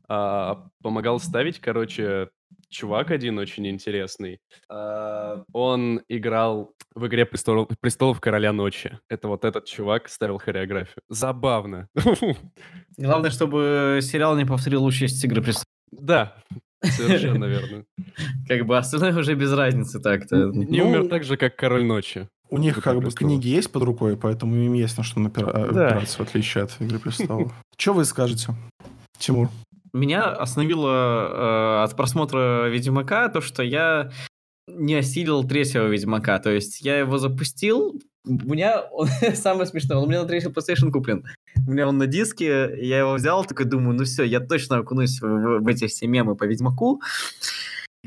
[0.09, 2.31] а, помогал ставить, короче,
[2.69, 4.41] чувак один очень интересный.
[4.69, 8.99] А, он играл в игре «Престолов, «Престолов Короля Ночи».
[9.09, 11.05] Это вот этот чувак ставил хореографию.
[11.09, 11.89] Забавно.
[12.99, 15.67] Главное, чтобы сериал не повторил участь «Игры престолов».
[15.93, 16.43] Да,
[16.83, 17.85] совершенно верно.
[18.49, 20.47] Как бы остальное уже без разницы так-то.
[20.49, 22.29] Не Ну, умер так же, как Король Ночи.
[22.53, 23.19] У них «Игры как бы престолов».
[23.33, 25.87] книги есть под рукой, поэтому им есть на что напира- э, Да.
[25.87, 27.51] опираться, в отличие от «Игры престолов».
[27.79, 28.55] Что вы скажете,
[29.19, 29.49] Тимур?
[29.95, 34.11] Меня остановило э, от просмотра Ведьмака то, что я
[34.69, 36.39] не осилил третьего Ведьмака.
[36.41, 40.51] То есть я его запустил, у меня, он, самое смешное, он у меня на третьем
[40.53, 41.25] PlayStation куплен.
[41.67, 45.23] У меня он на диске, я его взял, такой думаю, ну все, я точно окунусь
[45.23, 47.01] в, в, в эти все мемы по Ведьмаку.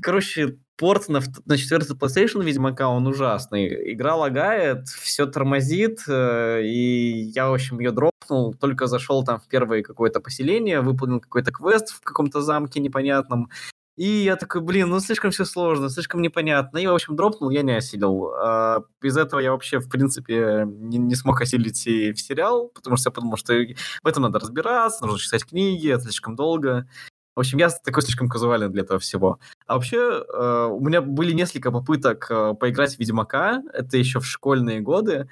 [0.02, 3.94] Короче, порт на, на четвертый PlayStation Ведьмака, он ужасный.
[3.94, 9.48] Игра лагает, все тормозит, э, и я, в общем, ее дропнул, только зашел там в
[9.48, 13.50] первое какое-то поселение, выполнил какой-то квест в каком-то замке непонятном,
[13.98, 16.78] и я такой, блин, ну слишком все сложно, слишком непонятно.
[16.80, 18.30] И, в общем, дропнул, я не осилил.
[18.34, 22.98] А, из этого я вообще, в принципе, не, не смог осилить и в сериал, потому
[22.98, 26.90] что я подумал, что в этом надо разбираться, нужно читать книги, это слишком долго.
[27.36, 29.40] В общем, я такой слишком казуальный для этого всего.
[29.68, 34.26] А вообще, э, у меня были несколько попыток э, поиграть в Ведьмака, это еще в
[34.26, 35.28] школьные годы,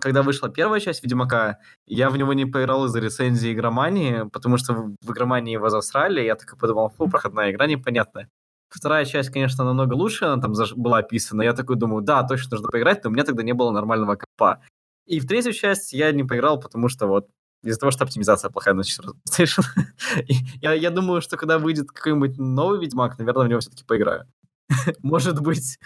[0.00, 4.92] когда вышла первая часть Ведьмака, я в него не поиграл из-за рецензии игромании, потому что
[5.00, 8.28] в игромании его засрали, я так подумал, фу, проходная игра непонятная.
[8.68, 11.40] Вторая часть, конечно, намного лучше, она там была описана.
[11.40, 14.62] Я такой думаю, да, точно нужно поиграть, но у меня тогда не было нормального компа.
[15.06, 17.28] И в третью часть я не поиграл, потому что вот
[17.62, 19.64] из-за того, что оптимизация плохая на PlayStation.
[20.60, 24.26] я, я думаю, что когда выйдет какой-нибудь новый Ведьмак, наверное, в него все-таки поиграю.
[25.02, 25.78] Может быть.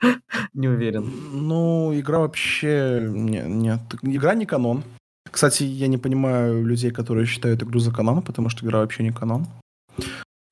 [0.52, 1.10] Не уверен.
[1.32, 3.06] Ну, игра вообще...
[3.08, 4.84] Нет, нет, игра не канон.
[5.30, 9.12] Кстати, я не понимаю людей, которые считают игру за канон, потому что игра вообще не
[9.12, 9.46] канон.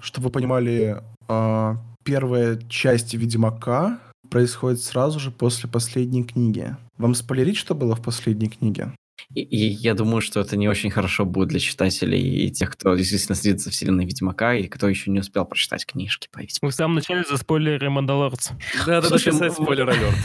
[0.00, 3.98] Чтобы вы понимали, а, первая часть Ведьмака
[4.30, 6.76] происходит сразу же после последней книги.
[6.98, 8.92] Вам спойлерить, что было в последней книге?
[9.34, 12.94] И, и я думаю, что это не очень хорошо будет для читателей и тех, кто
[12.94, 16.66] действительно следит за вселенной Ведьмака и кто еще не успел прочитать книжки по Ведьмаку.
[16.66, 18.50] Мы в самом начале за спойлеры Мандалорц.
[18.86, 20.16] Да, да, написать спойлер-алерт.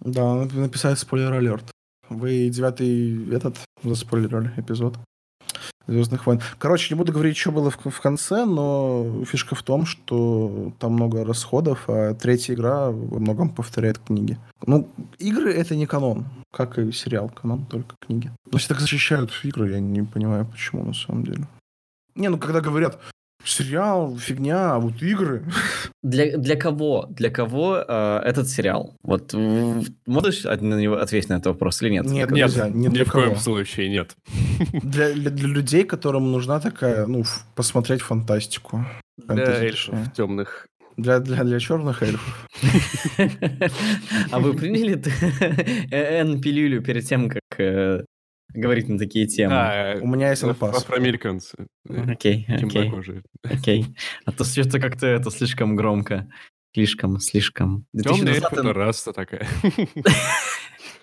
[0.00, 1.64] Да, написать спойлер-алерт.
[2.08, 4.98] Вы девятый этот заспойлерили эпизод.
[5.88, 6.40] Звездных войн.
[6.58, 10.92] Короче, не буду говорить, что было в, в конце, но фишка в том, что там
[10.92, 14.38] много расходов, а третья игра во многом повторяет книги.
[14.66, 14.86] Ну,
[15.18, 18.30] игры это не канон, как и сериал канон, только книги.
[18.52, 21.48] Но все так защищают игры, я не понимаю, почему на самом деле.
[22.14, 22.98] Не, ну когда говорят,
[23.44, 25.44] сериал, фигня, а вот игры.
[26.02, 27.06] Для, для кого?
[27.10, 28.96] Для кого э, этот сериал?
[29.02, 29.32] Вот
[30.06, 32.06] можешь на него ответить на этот вопрос или нет?
[32.06, 34.16] Нет, нет, нельзя, нет ни в коем случае нет.
[34.82, 37.24] Для, для, для людей, которым нужна такая, ну,
[37.54, 38.84] посмотреть фантастику.
[39.16, 40.66] Для эльфов темных.
[40.96, 42.48] Для, для, для черных эльфов.
[44.32, 44.94] А вы приняли
[45.92, 48.04] Н-пилюлю перед тем, как э,
[48.52, 49.54] говорить на такие темы.
[49.54, 50.76] А, у меня есть запас.
[50.76, 51.66] Афроамериканцы.
[51.88, 52.92] Окей, окей.
[53.42, 53.86] Окей.
[54.24, 56.28] А то что-то как-то это слишком громко.
[56.74, 57.86] Слишком, слишком.
[57.92, 59.48] Темная эльф это раса такая.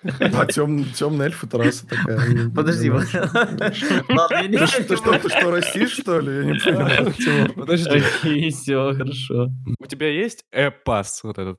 [0.34, 2.50] А тем, темная эльф это раса такая.
[2.54, 4.66] Подожди, Ты
[4.96, 6.36] что, ты что, расист, что ли?
[6.36, 7.14] Я не понимаю.
[7.54, 8.02] Подожди.
[8.24, 9.48] И все, хорошо.
[9.78, 11.58] У тебя есть э-пас вот этот?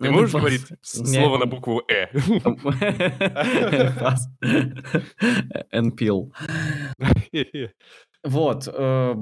[0.00, 2.06] Ты можешь говорить слово на букву «э»?
[4.00, 4.28] Пас.
[5.70, 6.32] Энпил.
[8.24, 8.68] Вот.
[8.72, 9.14] Э,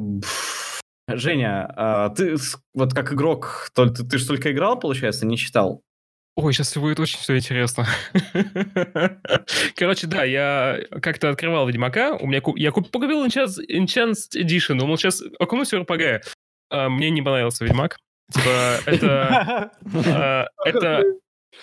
[1.08, 2.36] Женя, а ты
[2.74, 5.82] вот как игрок, ты, ты же только играл, получается, не читал?
[6.34, 7.86] Ой, сейчас будет очень все интересно.
[9.76, 15.72] Короче, да, я как-то открывал Ведьмака, у меня я купил Enchant Edition, думал, сейчас окунусь
[15.72, 16.22] в RPG.
[16.70, 17.98] А, мне не понравился Ведьмак.
[18.32, 19.70] Типа, это...
[20.06, 21.04] А, это...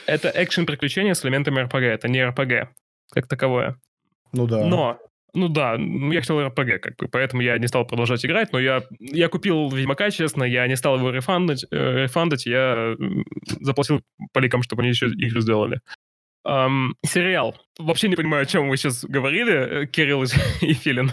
[0.05, 2.67] Это экшен-приключение с элементами RPG, это не RPG
[3.11, 3.79] как таковое.
[4.31, 4.63] Ну да.
[4.65, 4.99] Но
[5.33, 8.83] ну да, я хотел RPG, как бы, поэтому я не стал продолжать играть, но я,
[8.99, 12.95] я купил Ведьмака, честно, я не стал его рефандать, э, рефандать я
[13.61, 14.01] заплатил
[14.33, 15.81] поликам, чтобы они еще игры сделали.
[16.47, 17.55] Um, сериал.
[17.77, 20.23] Вообще не понимаю, о чем вы сейчас говорили, э, Кирилл
[20.61, 21.11] и Филин.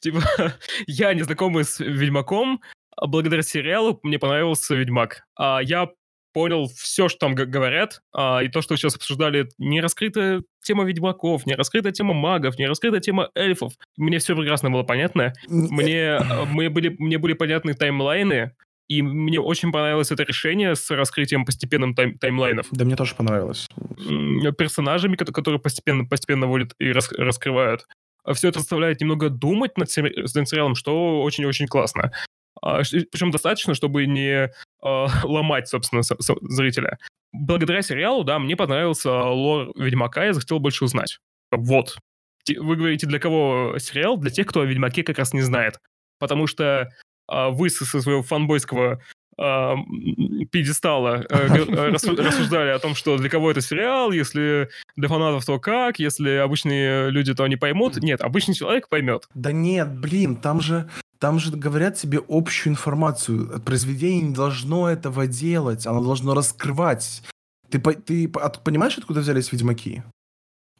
[0.00, 0.22] типа,
[0.86, 2.60] я не знакомый с Ведьмаком,
[2.96, 5.24] а благодаря сериалу мне понравился Ведьмак.
[5.36, 5.88] А я
[6.34, 11.46] понял все, что там говорят, а, и то, что сейчас обсуждали, не раскрытая тема ведьмаков,
[11.46, 13.72] не раскрытая тема магов, не раскрытая тема эльфов.
[13.96, 15.32] Мне все прекрасно было понятно.
[15.48, 18.52] Мне, а, мне, были, мне были понятны таймлайны,
[18.88, 22.66] и мне очень понравилось это решение с раскрытием постепенным тайм таймлайнов.
[22.70, 23.68] Да, мне тоже понравилось.
[24.58, 27.86] Персонажами, которые постепенно, постепенно вводят и рас раскрывают.
[28.32, 32.12] Все это заставляет немного думать над сериалом, что очень-очень классно.
[32.64, 34.50] А, Причем достаточно, чтобы не
[34.82, 36.98] а, ломать, собственно, зрителя.
[37.32, 41.18] Благодаря сериалу, да, мне понравился лор Ведьмака, я захотел больше узнать.
[41.50, 41.98] Вот.
[42.48, 44.16] Вы говорите, для кого сериал?
[44.16, 45.78] Для тех, кто о Ведьмаке как раз не знает.
[46.18, 46.90] Потому что
[47.28, 49.02] а, вы со своего фанбойского
[49.36, 49.74] э,
[50.50, 55.58] пьедестала э, э рассуждали о том, что для кого это сериал, если для фанатов, то
[55.58, 57.96] как, если обычные люди, то они поймут.
[57.96, 59.28] Нет, обычный человек поймет.
[59.34, 60.88] Да нет, блин, там же
[61.18, 63.60] там же говорят тебе общую информацию.
[63.60, 67.22] Произведение не должно этого делать, оно должно раскрывать.
[67.70, 70.02] Ты, ты понимаешь, откуда взялись ведьмаки?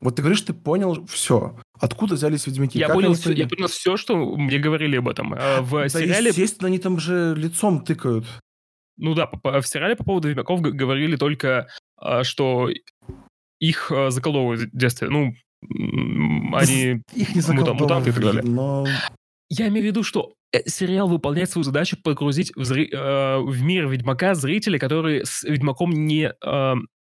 [0.00, 1.58] Вот ты говоришь, ты понял все.
[1.80, 2.78] Откуда взялись ведьмаки?
[2.78, 5.34] Я, понял, все, я понял все, что мне говорили об этом.
[5.34, 6.28] А в да, сериале...
[6.28, 8.26] естественно, они там же лицом тыкают.
[8.96, 12.68] Ну да, в сериале по поводу ведьмаков говорили только, а, что
[13.58, 15.08] их а, заколовывают в детстве.
[15.08, 15.34] Ну,
[16.52, 18.42] они их не мутанты и так далее.
[18.42, 18.86] Но...
[19.48, 22.88] Я имею в виду, что э, сериал выполняет свою задачу погрузить в, зри...
[22.90, 26.74] э, в мир Ведьмака зрителей, которые с Ведьмаком не э,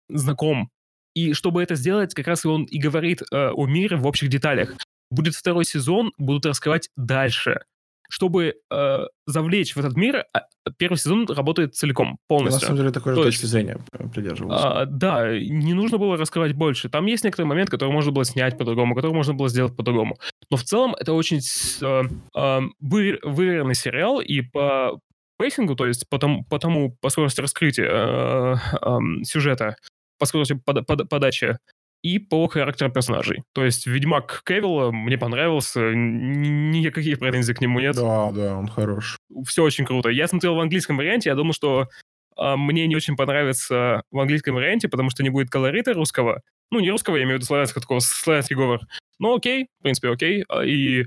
[0.08, 0.70] знаком.
[1.14, 4.28] И чтобы это сделать, как раз и он и говорит э, о мире в общих
[4.28, 4.76] деталях.
[5.10, 7.62] Будет второй сезон, будут раскрывать дальше.
[8.10, 10.46] Чтобы э, завлечь в этот мир, а,
[10.78, 12.60] первый сезон работает целиком, полностью.
[12.60, 13.78] На самом деле, такой же точки зрения
[14.14, 14.80] придерживался.
[14.80, 16.88] А, да, не нужно было раскрывать больше.
[16.88, 20.16] Там есть некоторый момент, который можно было снять по-другому, который можно было сделать по-другому.
[20.50, 21.40] Но в целом это очень
[21.82, 22.02] э,
[22.34, 25.00] э, выверенный сериал, и по
[25.38, 29.76] пейсингу, то есть по тому, по, тому, по скорости раскрытия э, э, сюжета,
[30.18, 31.58] по скорости под, под, подачи
[32.02, 33.42] и по характеру персонажей.
[33.52, 37.96] То есть Ведьмак Кевилла мне понравился, никаких претензий к нему нет.
[37.96, 39.16] Да, да, он хорош.
[39.46, 40.08] Все очень круто.
[40.08, 41.88] Я смотрел в английском варианте, я думал, что
[42.36, 46.42] а, мне не очень понравится в английском варианте, потому что не будет колорита русского.
[46.70, 48.80] Ну, не русского, я имею в виду славянского, такого славянский говор.
[49.18, 50.44] Ну, окей, в принципе, окей.
[50.48, 51.06] А, и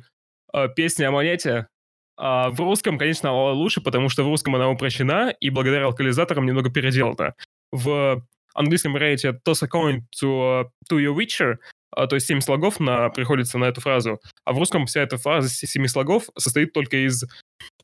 [0.51, 1.67] а, песня о монете
[2.23, 6.69] а в русском, конечно, лучше, потому что в русском она упрощена и благодаря алкализаторам немного
[6.69, 7.33] переделана.
[7.71, 8.23] В
[8.53, 11.55] английском варианте toss a coin to, to your witcher,
[11.91, 14.19] а, то есть семь слогов на, приходится на эту фразу.
[14.45, 17.27] А в русском вся эта фраза семи слогов состоит только из э,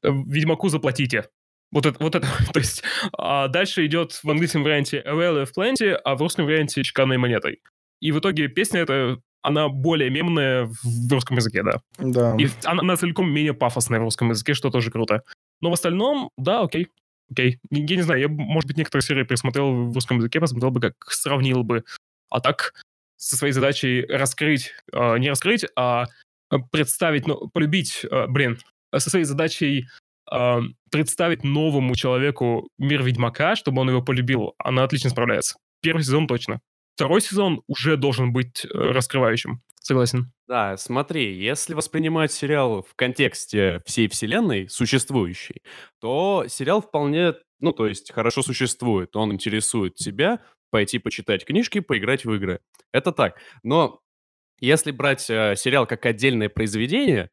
[0.03, 1.25] «Ведьмаку заплатите».
[1.71, 2.83] Вот это, вот это, то есть
[3.17, 7.17] а дальше идет в английском варианте «A well of plenty», а в русском варианте «Чеканной
[7.17, 7.61] монетой».
[7.99, 11.81] И в итоге песня эта, она более мемная в русском языке, да.
[11.97, 12.35] Да.
[12.37, 15.23] И она, она целиком менее пафосная в русском языке, что тоже круто.
[15.61, 16.89] Но в остальном, да, окей,
[17.29, 17.59] окей.
[17.71, 20.95] Я не знаю, я, может быть, некоторые серии пересмотрел в русском языке, посмотрел бы, как
[21.11, 21.83] сравнил бы.
[22.29, 22.73] А так,
[23.17, 26.05] со своей задачей раскрыть, э, не раскрыть, а
[26.71, 28.59] представить, ну, полюбить, э, блин,
[28.95, 29.87] со своей задачей
[30.31, 30.59] э,
[30.91, 35.57] представить новому человеку мир Ведьмака, чтобы он его полюбил, она отлично справляется.
[35.81, 36.59] Первый сезон точно.
[36.95, 39.61] Второй сезон уже должен быть э, раскрывающим.
[39.87, 40.33] Согласен.
[40.49, 45.61] Да, смотри, если воспринимать сериал в контексте всей вселенной существующей,
[46.01, 49.15] то сериал вполне, ну, то есть хорошо существует.
[49.15, 52.59] Он интересует тебя пойти почитать книжки, поиграть в игры.
[52.91, 53.39] Это так.
[53.63, 54.01] Но
[54.59, 57.29] если брать э, сериал как отдельное произведение,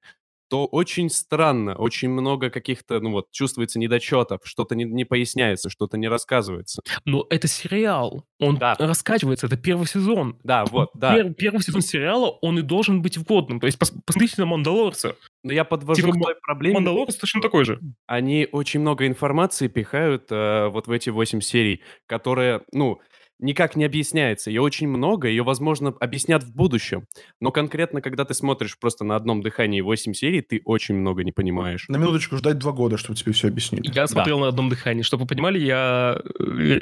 [0.49, 5.97] то очень странно, очень много каких-то, ну вот, чувствуется недочетов, что-то не, не поясняется, что-то
[5.97, 6.83] не рассказывается.
[7.05, 8.77] Но это сериал, он да.
[8.79, 10.39] раскачивается, это первый сезон.
[10.45, 11.15] Да, вот, да.
[11.15, 15.17] Пер, первый сезон сериала, он и должен быть вгодным, то есть пос, посмотрите на «Мандалорца».
[15.43, 16.75] Но я подвожу типа, к той проблеме.
[16.75, 17.81] «Мандалорец» точно такой же.
[18.07, 23.01] Они очень много информации пихают э, вот в эти восемь серий, которые, ну,
[23.39, 24.51] никак не объясняется.
[24.51, 27.07] Ее очень много, ее, возможно, объяснят в будущем.
[27.41, 31.33] Но конкретно, когда ты смотришь просто на одном дыхании 8 серий, ты очень много не
[31.33, 31.87] понимаешь.
[31.89, 33.91] На минуточку ждать два года, чтобы тебе все объяснили.
[33.93, 34.43] Я смотрел да.
[34.45, 35.03] на одном дыхании.
[35.03, 36.81] Чтобы вы понимали, я э,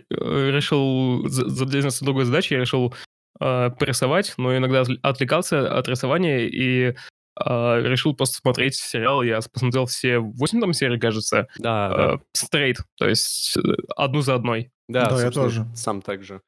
[0.51, 2.95] решил, за другой задачи, я решил
[3.41, 6.95] э, порисовать, но иногда отвлекался от рисования и
[7.39, 9.23] решил просто смотреть сериал.
[9.23, 11.49] Я посмотрел все 8 там серий, кажется.
[11.59, 12.21] Да, да.
[12.33, 13.57] Стрейт, то есть
[13.97, 14.71] одну за одной.
[14.89, 15.67] Да, да я тоже.
[15.75, 16.43] Сам так же.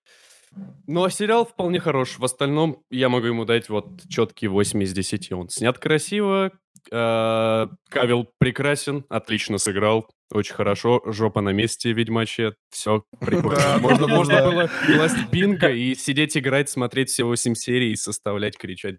[0.86, 2.18] Ну, а сериал вполне хорош.
[2.18, 5.32] В остальном я могу ему дать вот четкий 8 из 10.
[5.32, 6.52] Он снят красиво,
[6.90, 13.78] э, Кавил прекрасен, отлично сыграл, очень хорошо, жопа на месте, ведьмачья, все прикольно.
[13.78, 18.96] Можно, можно было класть бинго и сидеть играть, смотреть все 8 серий и составлять, кричать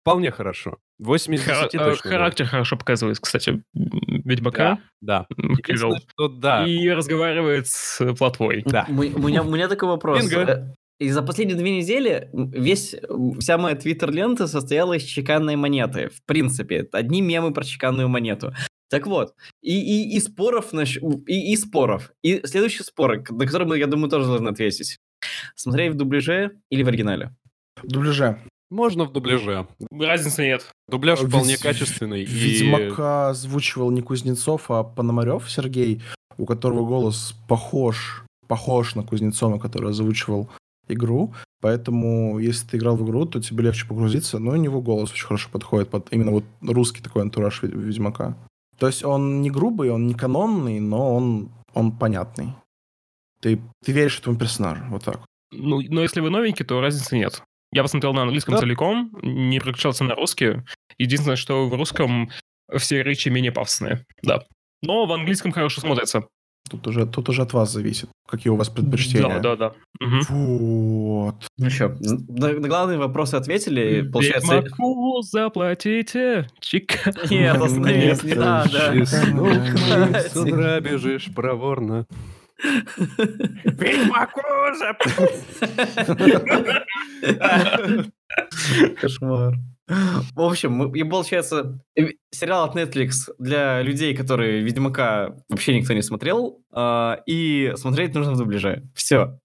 [0.00, 0.78] Вполне хорошо.
[0.98, 2.10] 8 из 10 Хар- точно.
[2.10, 2.50] Характер да.
[2.50, 4.78] хорошо показывает, кстати, Ведьмака.
[5.00, 5.66] Да, да.
[5.74, 6.66] Что, да.
[6.66, 8.62] И разговаривает с плотвой.
[8.64, 8.86] Да.
[8.88, 10.22] У меня, у меня такой вопрос.
[10.22, 10.52] Бинго.
[10.52, 12.94] Э, и за последние две недели весь,
[13.38, 16.08] вся моя твиттер-лента состояла из чеканной монеты.
[16.08, 18.54] В принципе, одни мемы про чеканную монету.
[18.88, 22.12] Так вот, и, и, и споров, и, и споров.
[22.22, 24.98] И следующий спор, на который мы, я думаю, тоже должны ответить.
[25.54, 27.34] Смотреть в дубляже или в оригинале?
[27.82, 28.40] В дубляже.
[28.70, 29.66] Можно в дубляже.
[29.90, 30.70] Разницы нет.
[30.88, 31.62] Дубляж вполне Ведь...
[31.62, 32.24] качественный.
[32.24, 33.30] Ведьмака и...
[33.30, 36.02] озвучивал не Кузнецов, а Пономарев Сергей,
[36.36, 40.50] у которого голос похож, похож на Кузнецова, который озвучивал
[40.88, 41.32] игру.
[41.60, 44.38] Поэтому, если ты играл в игру, то тебе легче погрузиться.
[44.38, 48.36] Но у него голос очень хорошо подходит под именно вот русский такой антураж Ведьмака.
[48.78, 52.52] То есть он не грубый, он не канонный, но он, он понятный.
[53.40, 55.20] Ты, ты веришь этому персонажу, вот так.
[55.52, 57.42] Ну, но если вы новенький, то разницы нет.
[57.76, 58.60] Я посмотрел на английском да.
[58.60, 60.62] целиком, не переключался на русский.
[60.96, 62.30] Единственное, что в русском
[62.74, 64.44] все речи менее пафосные, да.
[64.82, 66.24] Но в английском хорошо смотрится.
[66.70, 69.40] Тут уже, тут уже от вас зависит, какие у вас предпочтения.
[69.40, 69.72] Да, да, да.
[70.00, 70.20] Мгм.
[70.30, 71.34] Вот.
[71.58, 74.56] Ну что, на, на главные вопросы ответили, получается...
[74.56, 77.12] Ведьмаку заплатите, чика.
[77.30, 79.04] Нет, остановись, не надо.
[79.04, 82.06] С утра бежишь проворно.
[83.64, 84.40] Ведьмаку
[89.00, 89.54] Кошмар.
[89.88, 96.02] В общем, и получается, э, сериал от Netflix для людей, которые Ведьмака вообще никто не
[96.02, 98.82] смотрел, а, и смотреть нужно в дубляже.
[98.94, 99.38] Все.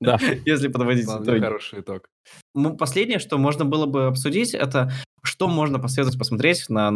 [0.00, 0.18] Да.
[0.46, 1.40] Если подводить итоги.
[1.40, 2.08] хороший итог.
[2.54, 4.92] Ну, Последнее, что можно было бы обсудить, это
[5.24, 6.92] что можно посоветовать посмотреть на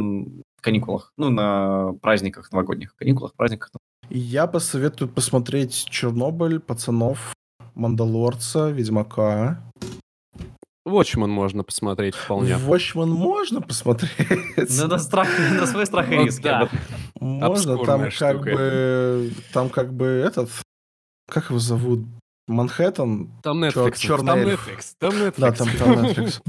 [0.61, 3.71] каникулах, ну, на праздниках, новогодних каникулах, праздниках.
[4.11, 7.35] Я посоветую посмотреть Чернобыль, Пацанов,
[7.75, 9.63] Мандалорца, Ведьмака.
[10.87, 12.55] Watchmen можно посмотреть вполне.
[12.55, 14.11] Watchmen можно посмотреть.
[14.57, 16.43] Ну, на, страх, на свой страх и Вот риск.
[16.43, 16.69] да.
[17.21, 19.31] Можно, там как бы...
[19.53, 20.49] Там как бы этот...
[21.31, 22.01] Как его зовут?
[22.47, 23.31] Манхэттен?
[23.43, 23.99] Там Netflix.
[23.99, 24.39] чёрный Там.
[24.41, 24.93] Netflix.
[24.99, 25.35] Там Netflix.
[25.37, 26.41] Да, там, там Netflix.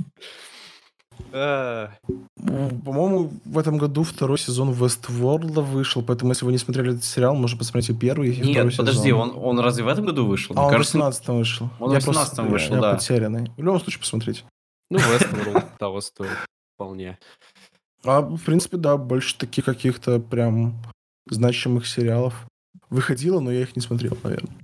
[1.32, 7.04] М, По-моему, в этом году второй сезон Westworld вышел, поэтому если вы не смотрели этот
[7.04, 9.32] сериал, можно посмотреть и первый, и второй Нет, подожди, сезон.
[9.36, 10.56] он, он разве в этом году вышел?
[10.56, 11.70] А Мне он в кажется, 18 вышел.
[11.80, 12.94] он в Я 18-м просто- вышел, я да.
[12.96, 13.52] потерянный.
[13.58, 14.44] В любом случае, посмотрите.
[14.90, 16.32] Ну, Westworld того стоит.
[16.76, 17.20] Вполне.
[18.06, 20.76] А, в принципе, да, больше таких каких-то прям
[21.30, 22.46] значимых сериалов
[22.90, 24.56] выходило, но я их не смотрел, наверное.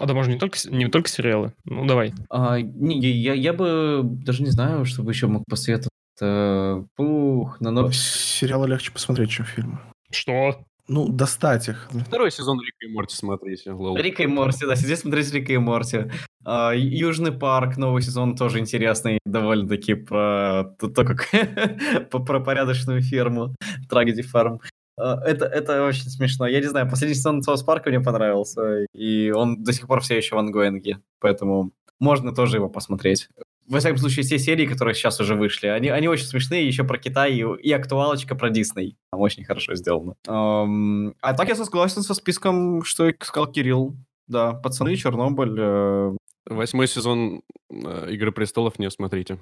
[0.00, 1.52] А да, можно не только, не только сериалы.
[1.64, 2.12] Ну, давай.
[2.30, 5.90] А, не, я, я бы даже не знаю, что бы еще мог посоветовать.
[6.20, 7.90] Э, Пух, на но...
[7.92, 9.78] Сериалы легче посмотреть, чем фильмы.
[10.10, 10.60] Что?
[10.88, 11.88] Ну, достать их.
[12.06, 13.72] Второй сезон Рика и Морти смотрите.
[13.72, 13.96] lol.
[13.96, 16.10] Рика и Морти, да, сидеть смотреть Рика и Морти.
[16.44, 21.28] А, Южный парк, новый сезон тоже интересный, довольно-таки про то, как
[22.10, 23.54] про порядочную ферму,
[23.90, 24.60] Tegridy Farm.
[24.98, 26.46] А, Это, это очень смешно.
[26.46, 30.00] Я не знаю, последний сезон South Park а мне понравился, и он до сих пор
[30.00, 33.28] все еще в ongoing е, поэтому можно тоже его посмотреть.
[33.66, 36.96] Во всяком случае, все серии, которые сейчас уже вышли, они, они очень смешные, еще про
[36.96, 38.96] Китай и, и актуалочка про Дисней.
[39.12, 40.14] Там очень хорошо сделано.
[40.26, 43.94] Ам, а так я согласен со списком, что сказал Кирилл.
[44.26, 45.56] Да, пацаны, Чернобыль.
[45.58, 46.16] э,
[46.48, 49.38] Восьмой сезон э, Игры престолов не смотрите.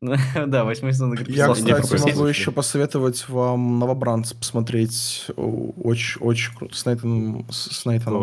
[0.46, 5.26] Да, восьмой сезон «Игры Я, престолов» не кстати, могу еще посоветовать вам «Новобранца» посмотреть.
[5.36, 6.74] Очень, очень круто.
[6.76, 7.46] С Нейтаном...
[7.50, 8.22] С Нейтаном.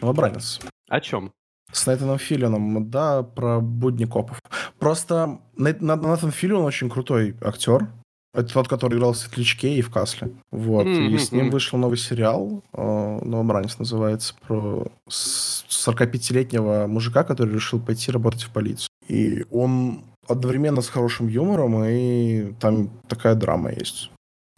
[0.00, 0.60] «Новобранец».
[0.88, 1.32] О чем?
[1.72, 4.40] С Нейтаном Филлином, да, про будни копов.
[4.78, 7.88] Просто Нейт- Нат- Натан Филлион очень крутой актер.
[8.34, 10.32] Это тот, который играл в «Светлячке» и в «Касле».
[10.50, 10.86] Вот.
[10.86, 17.80] И с ним вышел новый сериал, э, «Новобранец» называется, про с- 45-летнего мужика, который решил
[17.80, 18.88] пойти работать в полицию.
[19.08, 24.10] И он одновременно с хорошим юмором, и там такая драма есть.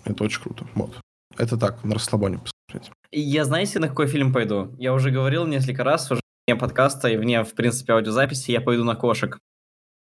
[0.04, 0.66] Это очень круто.
[0.74, 0.92] Вот.
[1.36, 2.92] Это так, на расслабоне посмотреть.
[3.12, 4.70] Я знаете, на какой фильм пойду?
[4.78, 8.84] Я уже говорил несколько раз, уже вне подкаста и вне, в принципе, аудиозаписи, я пойду
[8.84, 9.38] на кошек.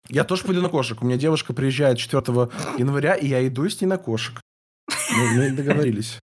[0.09, 1.01] Я тоже пойду на кошек.
[1.03, 2.23] У меня девушка приезжает 4
[2.79, 4.41] января, и я иду с ней на кошек.
[5.11, 6.19] Мы, мы договорились.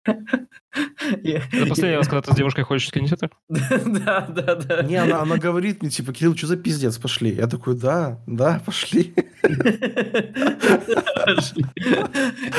[1.23, 3.31] Я- Это последний раз, когда ты с девушкой ходишь в кинотеатр?
[3.49, 4.83] Да, да, да.
[4.83, 7.31] Не, она, она говорит мне, типа, Кирилл, что за пиздец, пошли.
[7.35, 9.15] Я такой, да, да, пошли.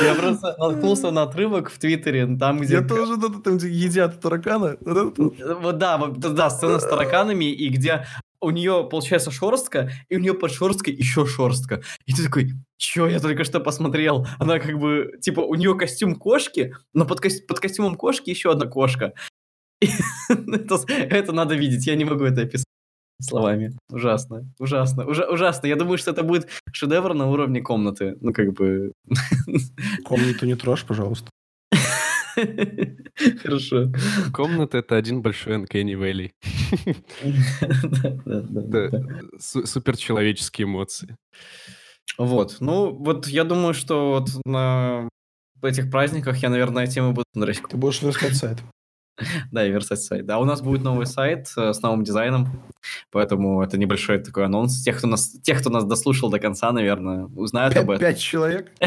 [0.02, 2.74] Я просто наткнулся на отрывок в Твиттере, там, где...
[2.76, 4.76] Я тоже, да, там, где едят таракана.
[4.80, 8.06] Вот да, вот, да, сцена с тараканами, и где
[8.42, 11.82] у нее получается шерстка, и у нее под шерсткой еще шерстка.
[12.06, 14.26] И ты такой, чё, я только что посмотрел.
[14.38, 18.50] Она как бы, типа, у нее костюм кошки, но под, кос- под костюмом кошки еще
[18.52, 19.12] одна кошка.
[20.28, 22.66] Это, это надо видеть, я не могу это описать
[23.20, 23.76] словами.
[23.90, 25.66] Ужасно, ужасно, ужа- ужасно.
[25.66, 28.16] Я думаю, что это будет шедевр на уровне комнаты.
[28.20, 28.92] Ну, как бы...
[30.04, 31.30] Комнату не трожь, пожалуйста.
[33.42, 33.92] Хорошо.
[34.32, 36.32] Комната— это один большой Uncanny Valley.
[39.38, 41.16] Суперчеловеческие эмоции.
[42.18, 45.08] Вот, ну, вот я думаю, что вот на
[45.62, 47.62] этих праздниках я, наверное, тему буду смотреть.
[47.68, 48.58] Ты будешь верстать сайт.
[49.50, 50.26] Да, и верстать сайт.
[50.26, 52.62] Да, у нас будет новый сайт э, с новым дизайном,
[53.10, 54.82] поэтому это небольшой такой анонс.
[54.82, 58.00] Тех, кто нас, тех, кто нас дослушал до конца, наверное, узнают об этом.
[58.00, 58.70] пять человек.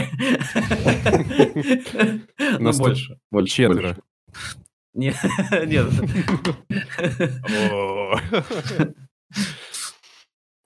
[2.60, 3.18] Ну, больше.
[3.32, 3.56] Больше.
[3.56, 3.98] Четверо.
[4.94, 5.16] Нет,
[5.66, 5.88] нет.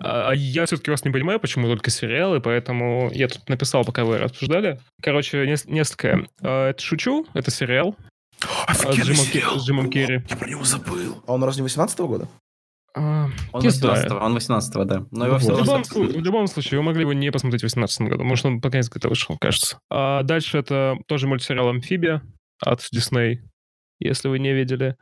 [0.02, 4.06] А а я все-таки вас не понимаю, почему только сериалы, поэтому я тут написал, пока
[4.06, 4.80] вы обсуждали.
[5.02, 6.26] Короче, нес- несколько.
[6.42, 7.96] А, Это «Шучу», это сериал
[8.70, 10.24] а, с Джимом, с Джимом Керри.
[10.30, 11.24] Я про него забыл.
[11.28, 12.28] А он разве не 18 года?
[12.96, 14.24] А, Он не 18 знаю.
[14.24, 15.06] он 18 да.
[15.12, 15.56] Но его вот.
[15.56, 18.24] В любом, в любом случае, вы могли бы не посмотреть в 2018 году.
[18.24, 19.80] Может, он по конец где-то вышел, кажется.
[19.90, 22.22] А дальше это тоже мультсериал «Амфибия»
[22.62, 23.38] от Disney,
[24.00, 24.96] если вы не видели.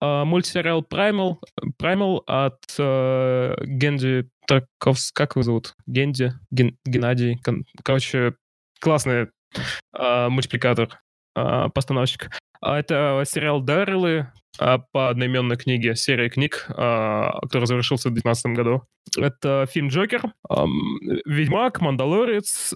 [0.00, 1.36] А, мультсериал Primal,
[1.80, 5.12] Primal от э, Генди Тарковс...
[5.12, 5.74] Как его зовут?
[5.86, 6.32] Генди?
[6.50, 7.38] Ген- Геннадий?
[7.38, 8.34] Кон- Короче,
[8.80, 9.28] классный
[9.92, 11.00] а, мультипликатор,
[11.34, 12.30] а, постановщик.
[12.60, 18.46] А, это сериал Дарреллы а, по одноименной книге, серия книг, а, который завершился в 2019
[18.56, 18.82] году.
[19.16, 20.22] Это фильм «Джокер»,
[21.24, 22.74] «Ведьмак», «Мандалорец»,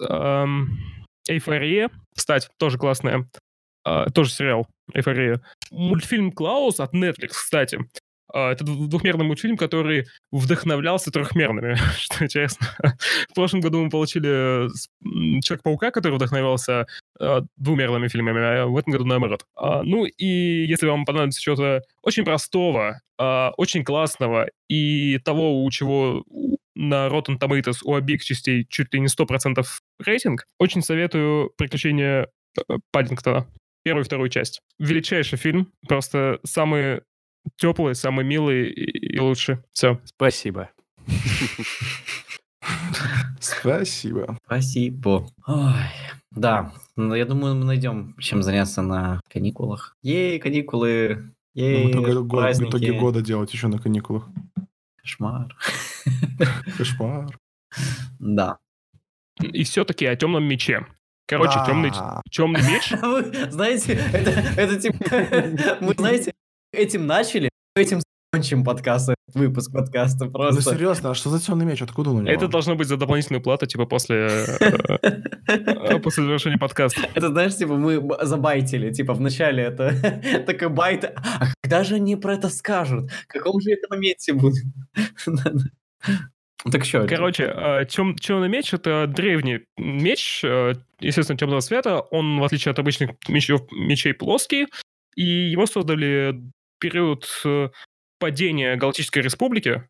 [1.28, 1.91] «Эйфория».
[2.16, 3.28] Кстати, тоже классная.
[3.85, 5.43] а, тоже сериал «Эйфория».
[5.70, 7.78] Мультфильм «Клаус» от Netflix, кстати.
[8.35, 12.66] А, Это дву- двухмерный мультфильм, который вдохновлялся трехмерными, что интересно.
[13.30, 14.66] В прошлом году мы получили
[15.05, 16.87] м, Человек-паука, который вдохновлялся
[17.20, 19.47] э, двумерными фильмами, а в этом году наоборот.
[19.57, 20.26] А, ну и
[20.66, 26.24] если вам понадобится что-то очень простого, а, очень классного и того, у чего
[26.74, 29.64] на Rotten Tomatoes у обеих частей чуть ли не 100%
[30.05, 32.26] рейтинг, очень советую «Приключения
[32.59, 33.47] э, Паддингтона».
[33.85, 34.61] Первую и вторую часть.
[34.80, 37.03] Величайший фильм, просто самый
[37.57, 39.59] теплый, самый милый и, и лучший.
[39.72, 40.01] Все.
[40.05, 40.70] Спасибо.
[43.40, 44.38] Спасибо.
[44.47, 45.28] Спасибо.
[45.47, 45.72] Ой,
[46.30, 49.97] да, ну, я думаю, мы найдем чем заняться на каникулах.
[50.03, 51.34] Ей, каникулы.
[51.55, 54.28] Ну, Ей, в, итоге, го- в итоге года делать еще на каникулах.
[55.01, 55.55] Кошмар.
[56.76, 57.38] Кошмар.
[58.18, 58.59] Да.
[59.40, 60.86] И все-таки о темном мече.
[61.26, 62.20] Короче, темный, Да.
[62.30, 62.90] темный меч.
[63.03, 64.30] Вы знаете, это,
[64.61, 64.99] это типа...
[65.80, 66.32] Мы, знаете,
[66.75, 68.01] этим начали, этим
[68.33, 70.75] закончим подкаст, этот выпуск подкаста Ну просто.
[70.75, 71.83] серьезно, а что за темный меч?
[71.83, 72.33] Откуда он у него?
[72.33, 74.70] Это должно быть за дополнительную плату, типа после, э,
[75.49, 77.01] э, после завершения подкаста.
[77.14, 79.95] Это, знаешь, типа мы забайтили, типа вначале это
[80.47, 83.11] такой байт, а когда же они про это скажут?
[83.11, 84.64] В каком же это моменте будет?
[86.72, 87.07] Так что?
[87.07, 92.01] Короче, э, тем, темный меч— это древний меч, э, естественно, темного цвета.
[92.01, 94.66] Он, в отличие от обычных мечев, мечей, плоский.
[95.14, 96.41] И его создали
[96.91, 97.68] период э,
[98.18, 99.82] падения Галактической Республики,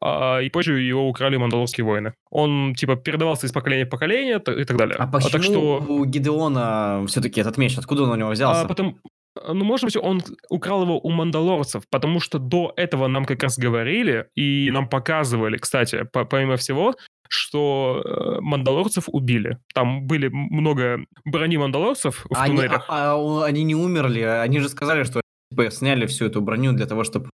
[0.00, 2.14] а, и позже его украли мандалорские воины.
[2.30, 4.96] Он, типа, передавался из поколения в поколение и так далее.
[4.98, 5.84] А почему так что...
[5.88, 7.78] у Гидеона все-таки этот меч?
[7.78, 8.62] Откуда он у него взялся?
[8.62, 8.98] А, потом,
[9.46, 10.20] ну, может быть, он
[10.50, 15.56] украл его у мандалорцев, потому что до этого нам как раз говорили и нам показывали,
[15.56, 16.94] кстати, по- помимо всего,
[17.28, 19.58] что э, мандалорцев убили.
[19.74, 22.84] Там были много брони мандалорцев в они, туннелях.
[22.88, 25.21] а- а они не умерли, они же сказали, что
[25.52, 27.30] типа, сняли всю эту броню для того, чтобы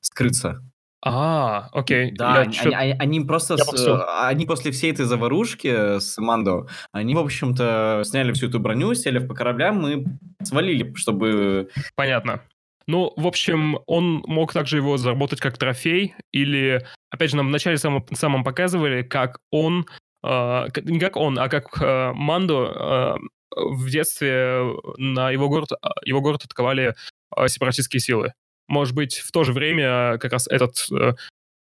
[0.00, 0.62] скрыться.
[1.04, 2.10] А, окей.
[2.12, 7.14] Да, они, чё- они- они просто, с- они после всей этой заварушки с Мандо, они,
[7.14, 10.04] в общем-то, сняли всю эту броню, сели по кораблям и
[10.42, 11.68] свалили, чтобы...
[11.94, 12.40] Понятно.
[12.88, 17.76] Ну, в общем, он мог также его заработать как трофей, или, опять же, нам вначале
[17.76, 19.86] самом, самом показывали, как он,
[20.24, 24.62] э, не как он, а как э, Мандо э, в детстве
[24.96, 26.94] на его город, а, его город атаковали
[27.46, 28.32] сепаратистские силы.
[28.68, 31.14] Может быть, в то же время как раз этот, э,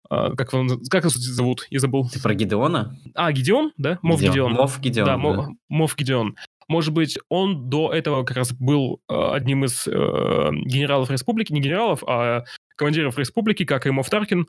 [0.09, 2.09] э, как, он, как его зовут, я забыл.
[2.09, 2.97] Ты про Гидеона?
[3.15, 3.97] А, Гидеон, да?
[4.01, 4.53] Мов Гидеон.
[4.53, 5.17] Мов Гидеон, Да, да.
[5.17, 6.35] Мо- Мофф Гидеон.
[6.67, 11.61] Может быть, он до этого как раз был э, одним из э, генералов республики, не
[11.61, 12.43] генералов, а
[12.75, 14.47] командиров республики, как и Мофф Таркин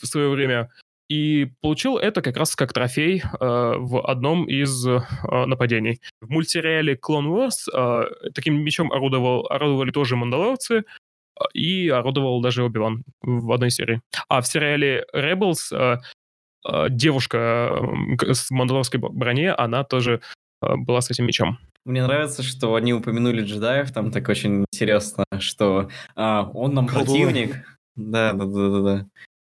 [0.00, 0.70] в свое время,
[1.08, 5.00] и получил это как раз как трофей э, в одном из э,
[5.46, 6.00] нападений.
[6.20, 10.84] В мультсериале Clone Wars э, таким мечом орудовал, орудовали тоже мандалорцы,
[11.52, 14.00] и орудовал даже Оби-Ван в одной серии.
[14.28, 15.98] А в сериале Rebels э,
[16.68, 17.70] э, девушка
[18.22, 20.20] э, с мандалорской броне, она тоже
[20.62, 21.58] э, была с этим мечом.
[21.84, 27.24] Мне нравится, что они упомянули джедаев, там так очень интересно, что а, он нам Колдуны.
[27.24, 27.78] противник.
[27.94, 29.06] Да, да, да, да, да.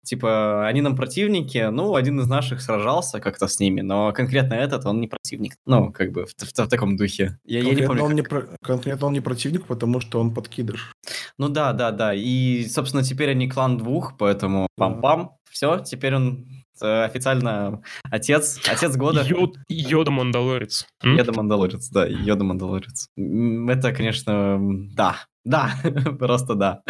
[0.05, 4.85] Типа, они нам противники, ну, один из наших сражался как-то с ними, но конкретно этот,
[4.85, 5.55] он не противник.
[5.65, 7.37] Ну, как бы в, в- в таком духе.
[7.43, 8.03] Я, я не помню.
[8.03, 10.91] он как- не про- конкретно он не противник, потому что он подкидыш.
[11.37, 12.13] Ну да, да, да.
[12.13, 15.29] И, собственно, теперь они клан двух, поэтому пам-пам.
[15.51, 16.45] Все, теперь он
[16.81, 17.81] э, официально
[18.11, 19.21] отец, отец года.
[19.23, 20.85] Йод- Йода Мандалорец.
[21.01, 23.07] Йода Мандалорец, да, Йода Мандалорец.
[23.17, 24.59] Это, конечно,
[24.93, 25.15] да,
[25.45, 25.75] да,
[26.19, 26.81] просто да.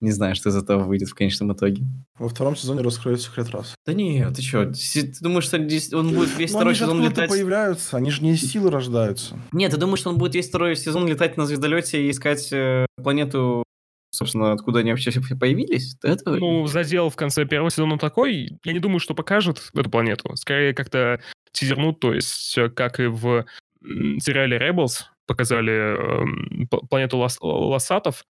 [0.00, 1.84] Не знаю, что из этого выйдет в конечном итоге.
[2.18, 3.74] Во втором сезоне раскроют секрет раз.
[3.86, 5.58] Да нет, ты что, ты думаешь, что
[5.98, 7.28] он будет весь Но второй сезон летать?
[7.28, 9.36] появляются, они же не из силы рождаются.
[9.52, 12.86] Нет, ты думаешь, что он будет весь второй сезон летать на звездолете и искать э,
[13.02, 13.62] планету,
[14.10, 15.96] собственно, откуда они вообще появились?
[16.02, 16.30] Это...
[16.30, 20.34] Ну, задел в конце первого сезона такой, я не думаю, что покажет эту планету.
[20.36, 21.20] Скорее, как-то
[21.52, 23.44] тизернут, то есть, как и в
[23.82, 28.24] сериале Rebels показали п- планету лос- лосатов,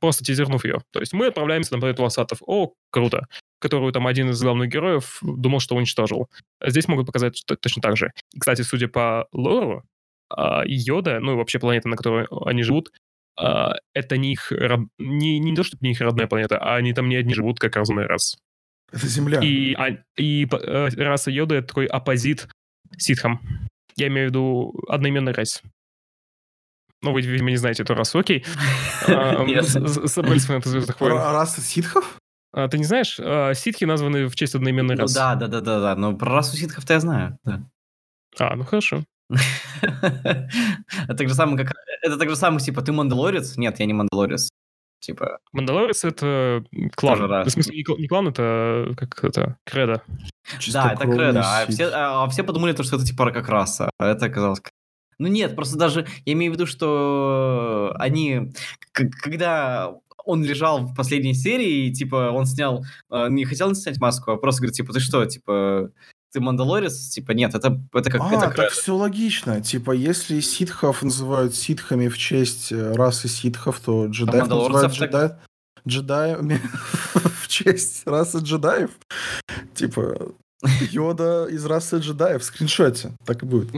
[0.00, 0.82] просто тизернув ее.
[0.92, 2.38] То есть мы отправляемся на планету лосатов.
[2.46, 3.26] О, круто.
[3.60, 6.28] которую там один из главных героев думал, что уничтожил.
[6.62, 8.12] Здесь могут показать точно так же.
[8.34, 9.82] И, кстати, судя по лору,
[10.28, 12.92] а, Йода, ну и вообще планета, на которой они живут,
[13.36, 14.52] а, это не их...
[14.98, 17.74] Не, не то, чтобы не их родная планета, а они там не одни живут, как
[17.76, 18.36] разумная раса.
[18.92, 19.40] Это Земля.
[19.40, 22.48] И, а, и э, раса Йода— это такой оппозит
[22.98, 23.40] ситхам.
[23.96, 25.62] Я имею в виду одноименный рейс.
[27.04, 28.44] Ну, вы, видимо, не знаете эту расу, окей.
[29.06, 31.12] Собрались фанаты Звездных войн.
[31.16, 32.18] Раса ситхов?
[32.52, 33.20] А, ты не знаешь?
[33.20, 35.14] А, ситхи названы в честь одноименной расы.
[35.14, 35.96] Ну да, да, да, да, да.
[35.96, 37.38] Но про расу ситхов-то я знаю.
[37.44, 37.62] Да.
[38.38, 39.04] А, ну хорошо.
[39.82, 41.74] это так же самое, как...
[42.02, 43.56] Это так же самое, типа, ты мандалорец?
[43.56, 44.50] Нет, я не мандалорец.
[45.00, 45.38] Типа...
[45.52, 47.44] Мандалорец— это клан.
[47.44, 50.02] В смысле, не клан, это как это, кредо.
[50.72, 51.42] Да, это кредо.
[51.44, 53.90] А все, а все подумали, что это типа как раса.
[53.98, 54.60] А это оказалось
[55.18, 58.52] ну нет, просто даже я имею в виду, что они,
[58.92, 59.94] когда
[60.24, 64.36] он лежал в последней серии, и, типа, он снял, э, не хотел снять маску, а
[64.36, 65.90] просто говорит, типа, ты что, типа,
[66.32, 67.10] ты Мандалорец?
[67.10, 68.20] Типа, нет, это, это как...
[68.22, 69.60] А, это так все логично.
[69.60, 75.28] Типа, если ситхов называют ситхами в честь э, расы ситхов, то джедаев а называют джедай...
[75.28, 75.38] так...
[75.86, 76.60] джедаями
[77.42, 78.90] в честь расы джедаев.
[79.74, 80.32] Типа,
[80.90, 83.12] Йода из расы джедаев в скриншоте.
[83.24, 83.70] Так и будет.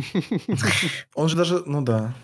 [1.14, 1.62] Он же даже...
[1.66, 2.14] Ну да.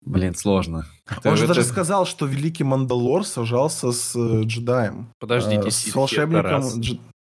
[0.00, 0.86] Блин, сложно.
[1.24, 5.12] Он же даже сказал, что великий Мандалор сажался с э, джедаем.
[5.18, 6.62] Подождите, с волшебником.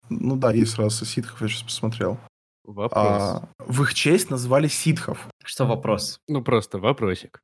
[0.09, 2.17] Ну да, есть раса ситхов, я сейчас посмотрел.
[2.63, 2.91] Вопрос.
[2.95, 5.27] А, в их честь назвали ситхов.
[5.43, 6.19] Что вопрос?
[6.27, 7.41] Ну просто вопросик.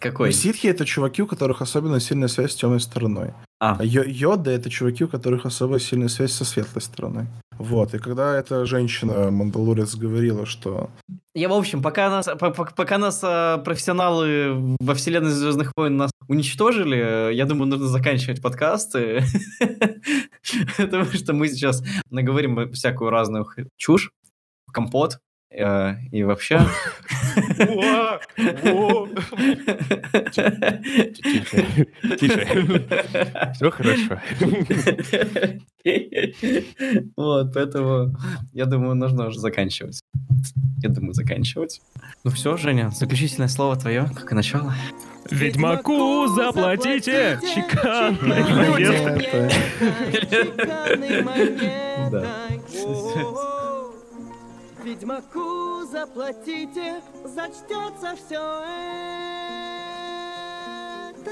[0.00, 0.28] Какой?
[0.28, 3.32] Ну, ситхи это чуваки, у которых особенно сильная связь с темной стороной.
[3.60, 3.76] А.
[3.78, 7.26] а йода это чуваки, у которых особо сильная связь со светлой стороной.
[7.58, 10.90] Вот, и когда эта женщина, Мандалорец, говорила, что...
[11.34, 17.32] Я, в общем, пока нас, пока нас а, профессионалы во вселенной Звездных войн нас уничтожили,
[17.32, 19.22] я думаю, нужно заканчивать подкасты,
[20.76, 23.46] потому что мы сейчас наговорим всякую разную
[23.76, 24.12] чушь,
[24.72, 26.60] компот, Э, и вообще...
[30.32, 31.86] Тише,
[32.18, 32.46] тише.
[33.54, 34.20] Все хорошо.
[37.16, 38.16] Вот, поэтому
[38.52, 40.00] я думаю, нужно уже заканчивать.
[40.82, 41.80] Я думаю, заканчивать.
[42.24, 44.74] Ну все, Женя, заключительное слово твое, как и начало.
[45.30, 49.50] Ведьмаку заплатите чеканной монетой.
[52.10, 52.24] Да.
[54.84, 58.62] Ведьмаку заплатите, зачтется все
[61.08, 61.30] это.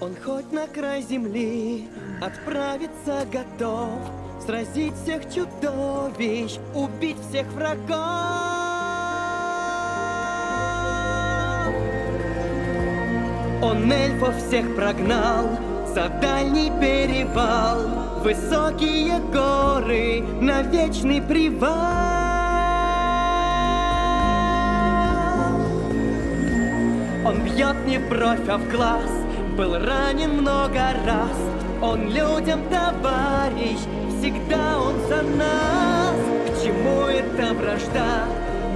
[0.00, 1.88] Он хоть на край земли
[2.22, 3.98] отправиться готов,
[4.46, 7.98] Сразить всех чудовищ, убить всех врагов.
[13.60, 15.58] Он эльфов всех прогнал,
[15.98, 17.78] за дальний перевал,
[18.22, 21.72] высокие горы на вечный привал.
[27.26, 29.10] Он бьет не в бровь, а в глаз,
[29.56, 31.36] был ранен много раз.
[31.82, 33.80] Он людям товарищ,
[34.20, 36.16] всегда он за нас.
[36.46, 38.24] К чему эта вражда,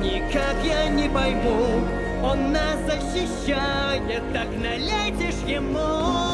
[0.03, 1.87] никак я не пойму.
[2.25, 6.32] Он нас защищает, так налетишь ему.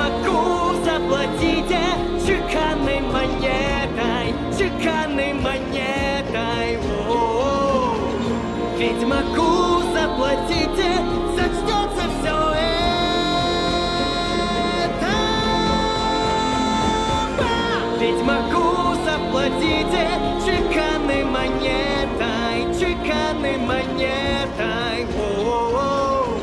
[0.00, 1.82] Ведьмаку заплатите
[2.26, 6.78] чеканной монетой, чеканной монетой.
[7.06, 7.96] О-о-о.
[8.78, 10.90] Ведьмаку заплатите,
[11.36, 12.38] зачтется все
[14.86, 15.14] это.
[18.00, 18.66] Ведьмаку
[19.04, 20.04] заплатите
[20.46, 24.98] чеканной монетой, чеканной монетой.
[25.14, 26.38] О-о-о.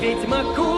[0.00, 0.69] Ведьмаку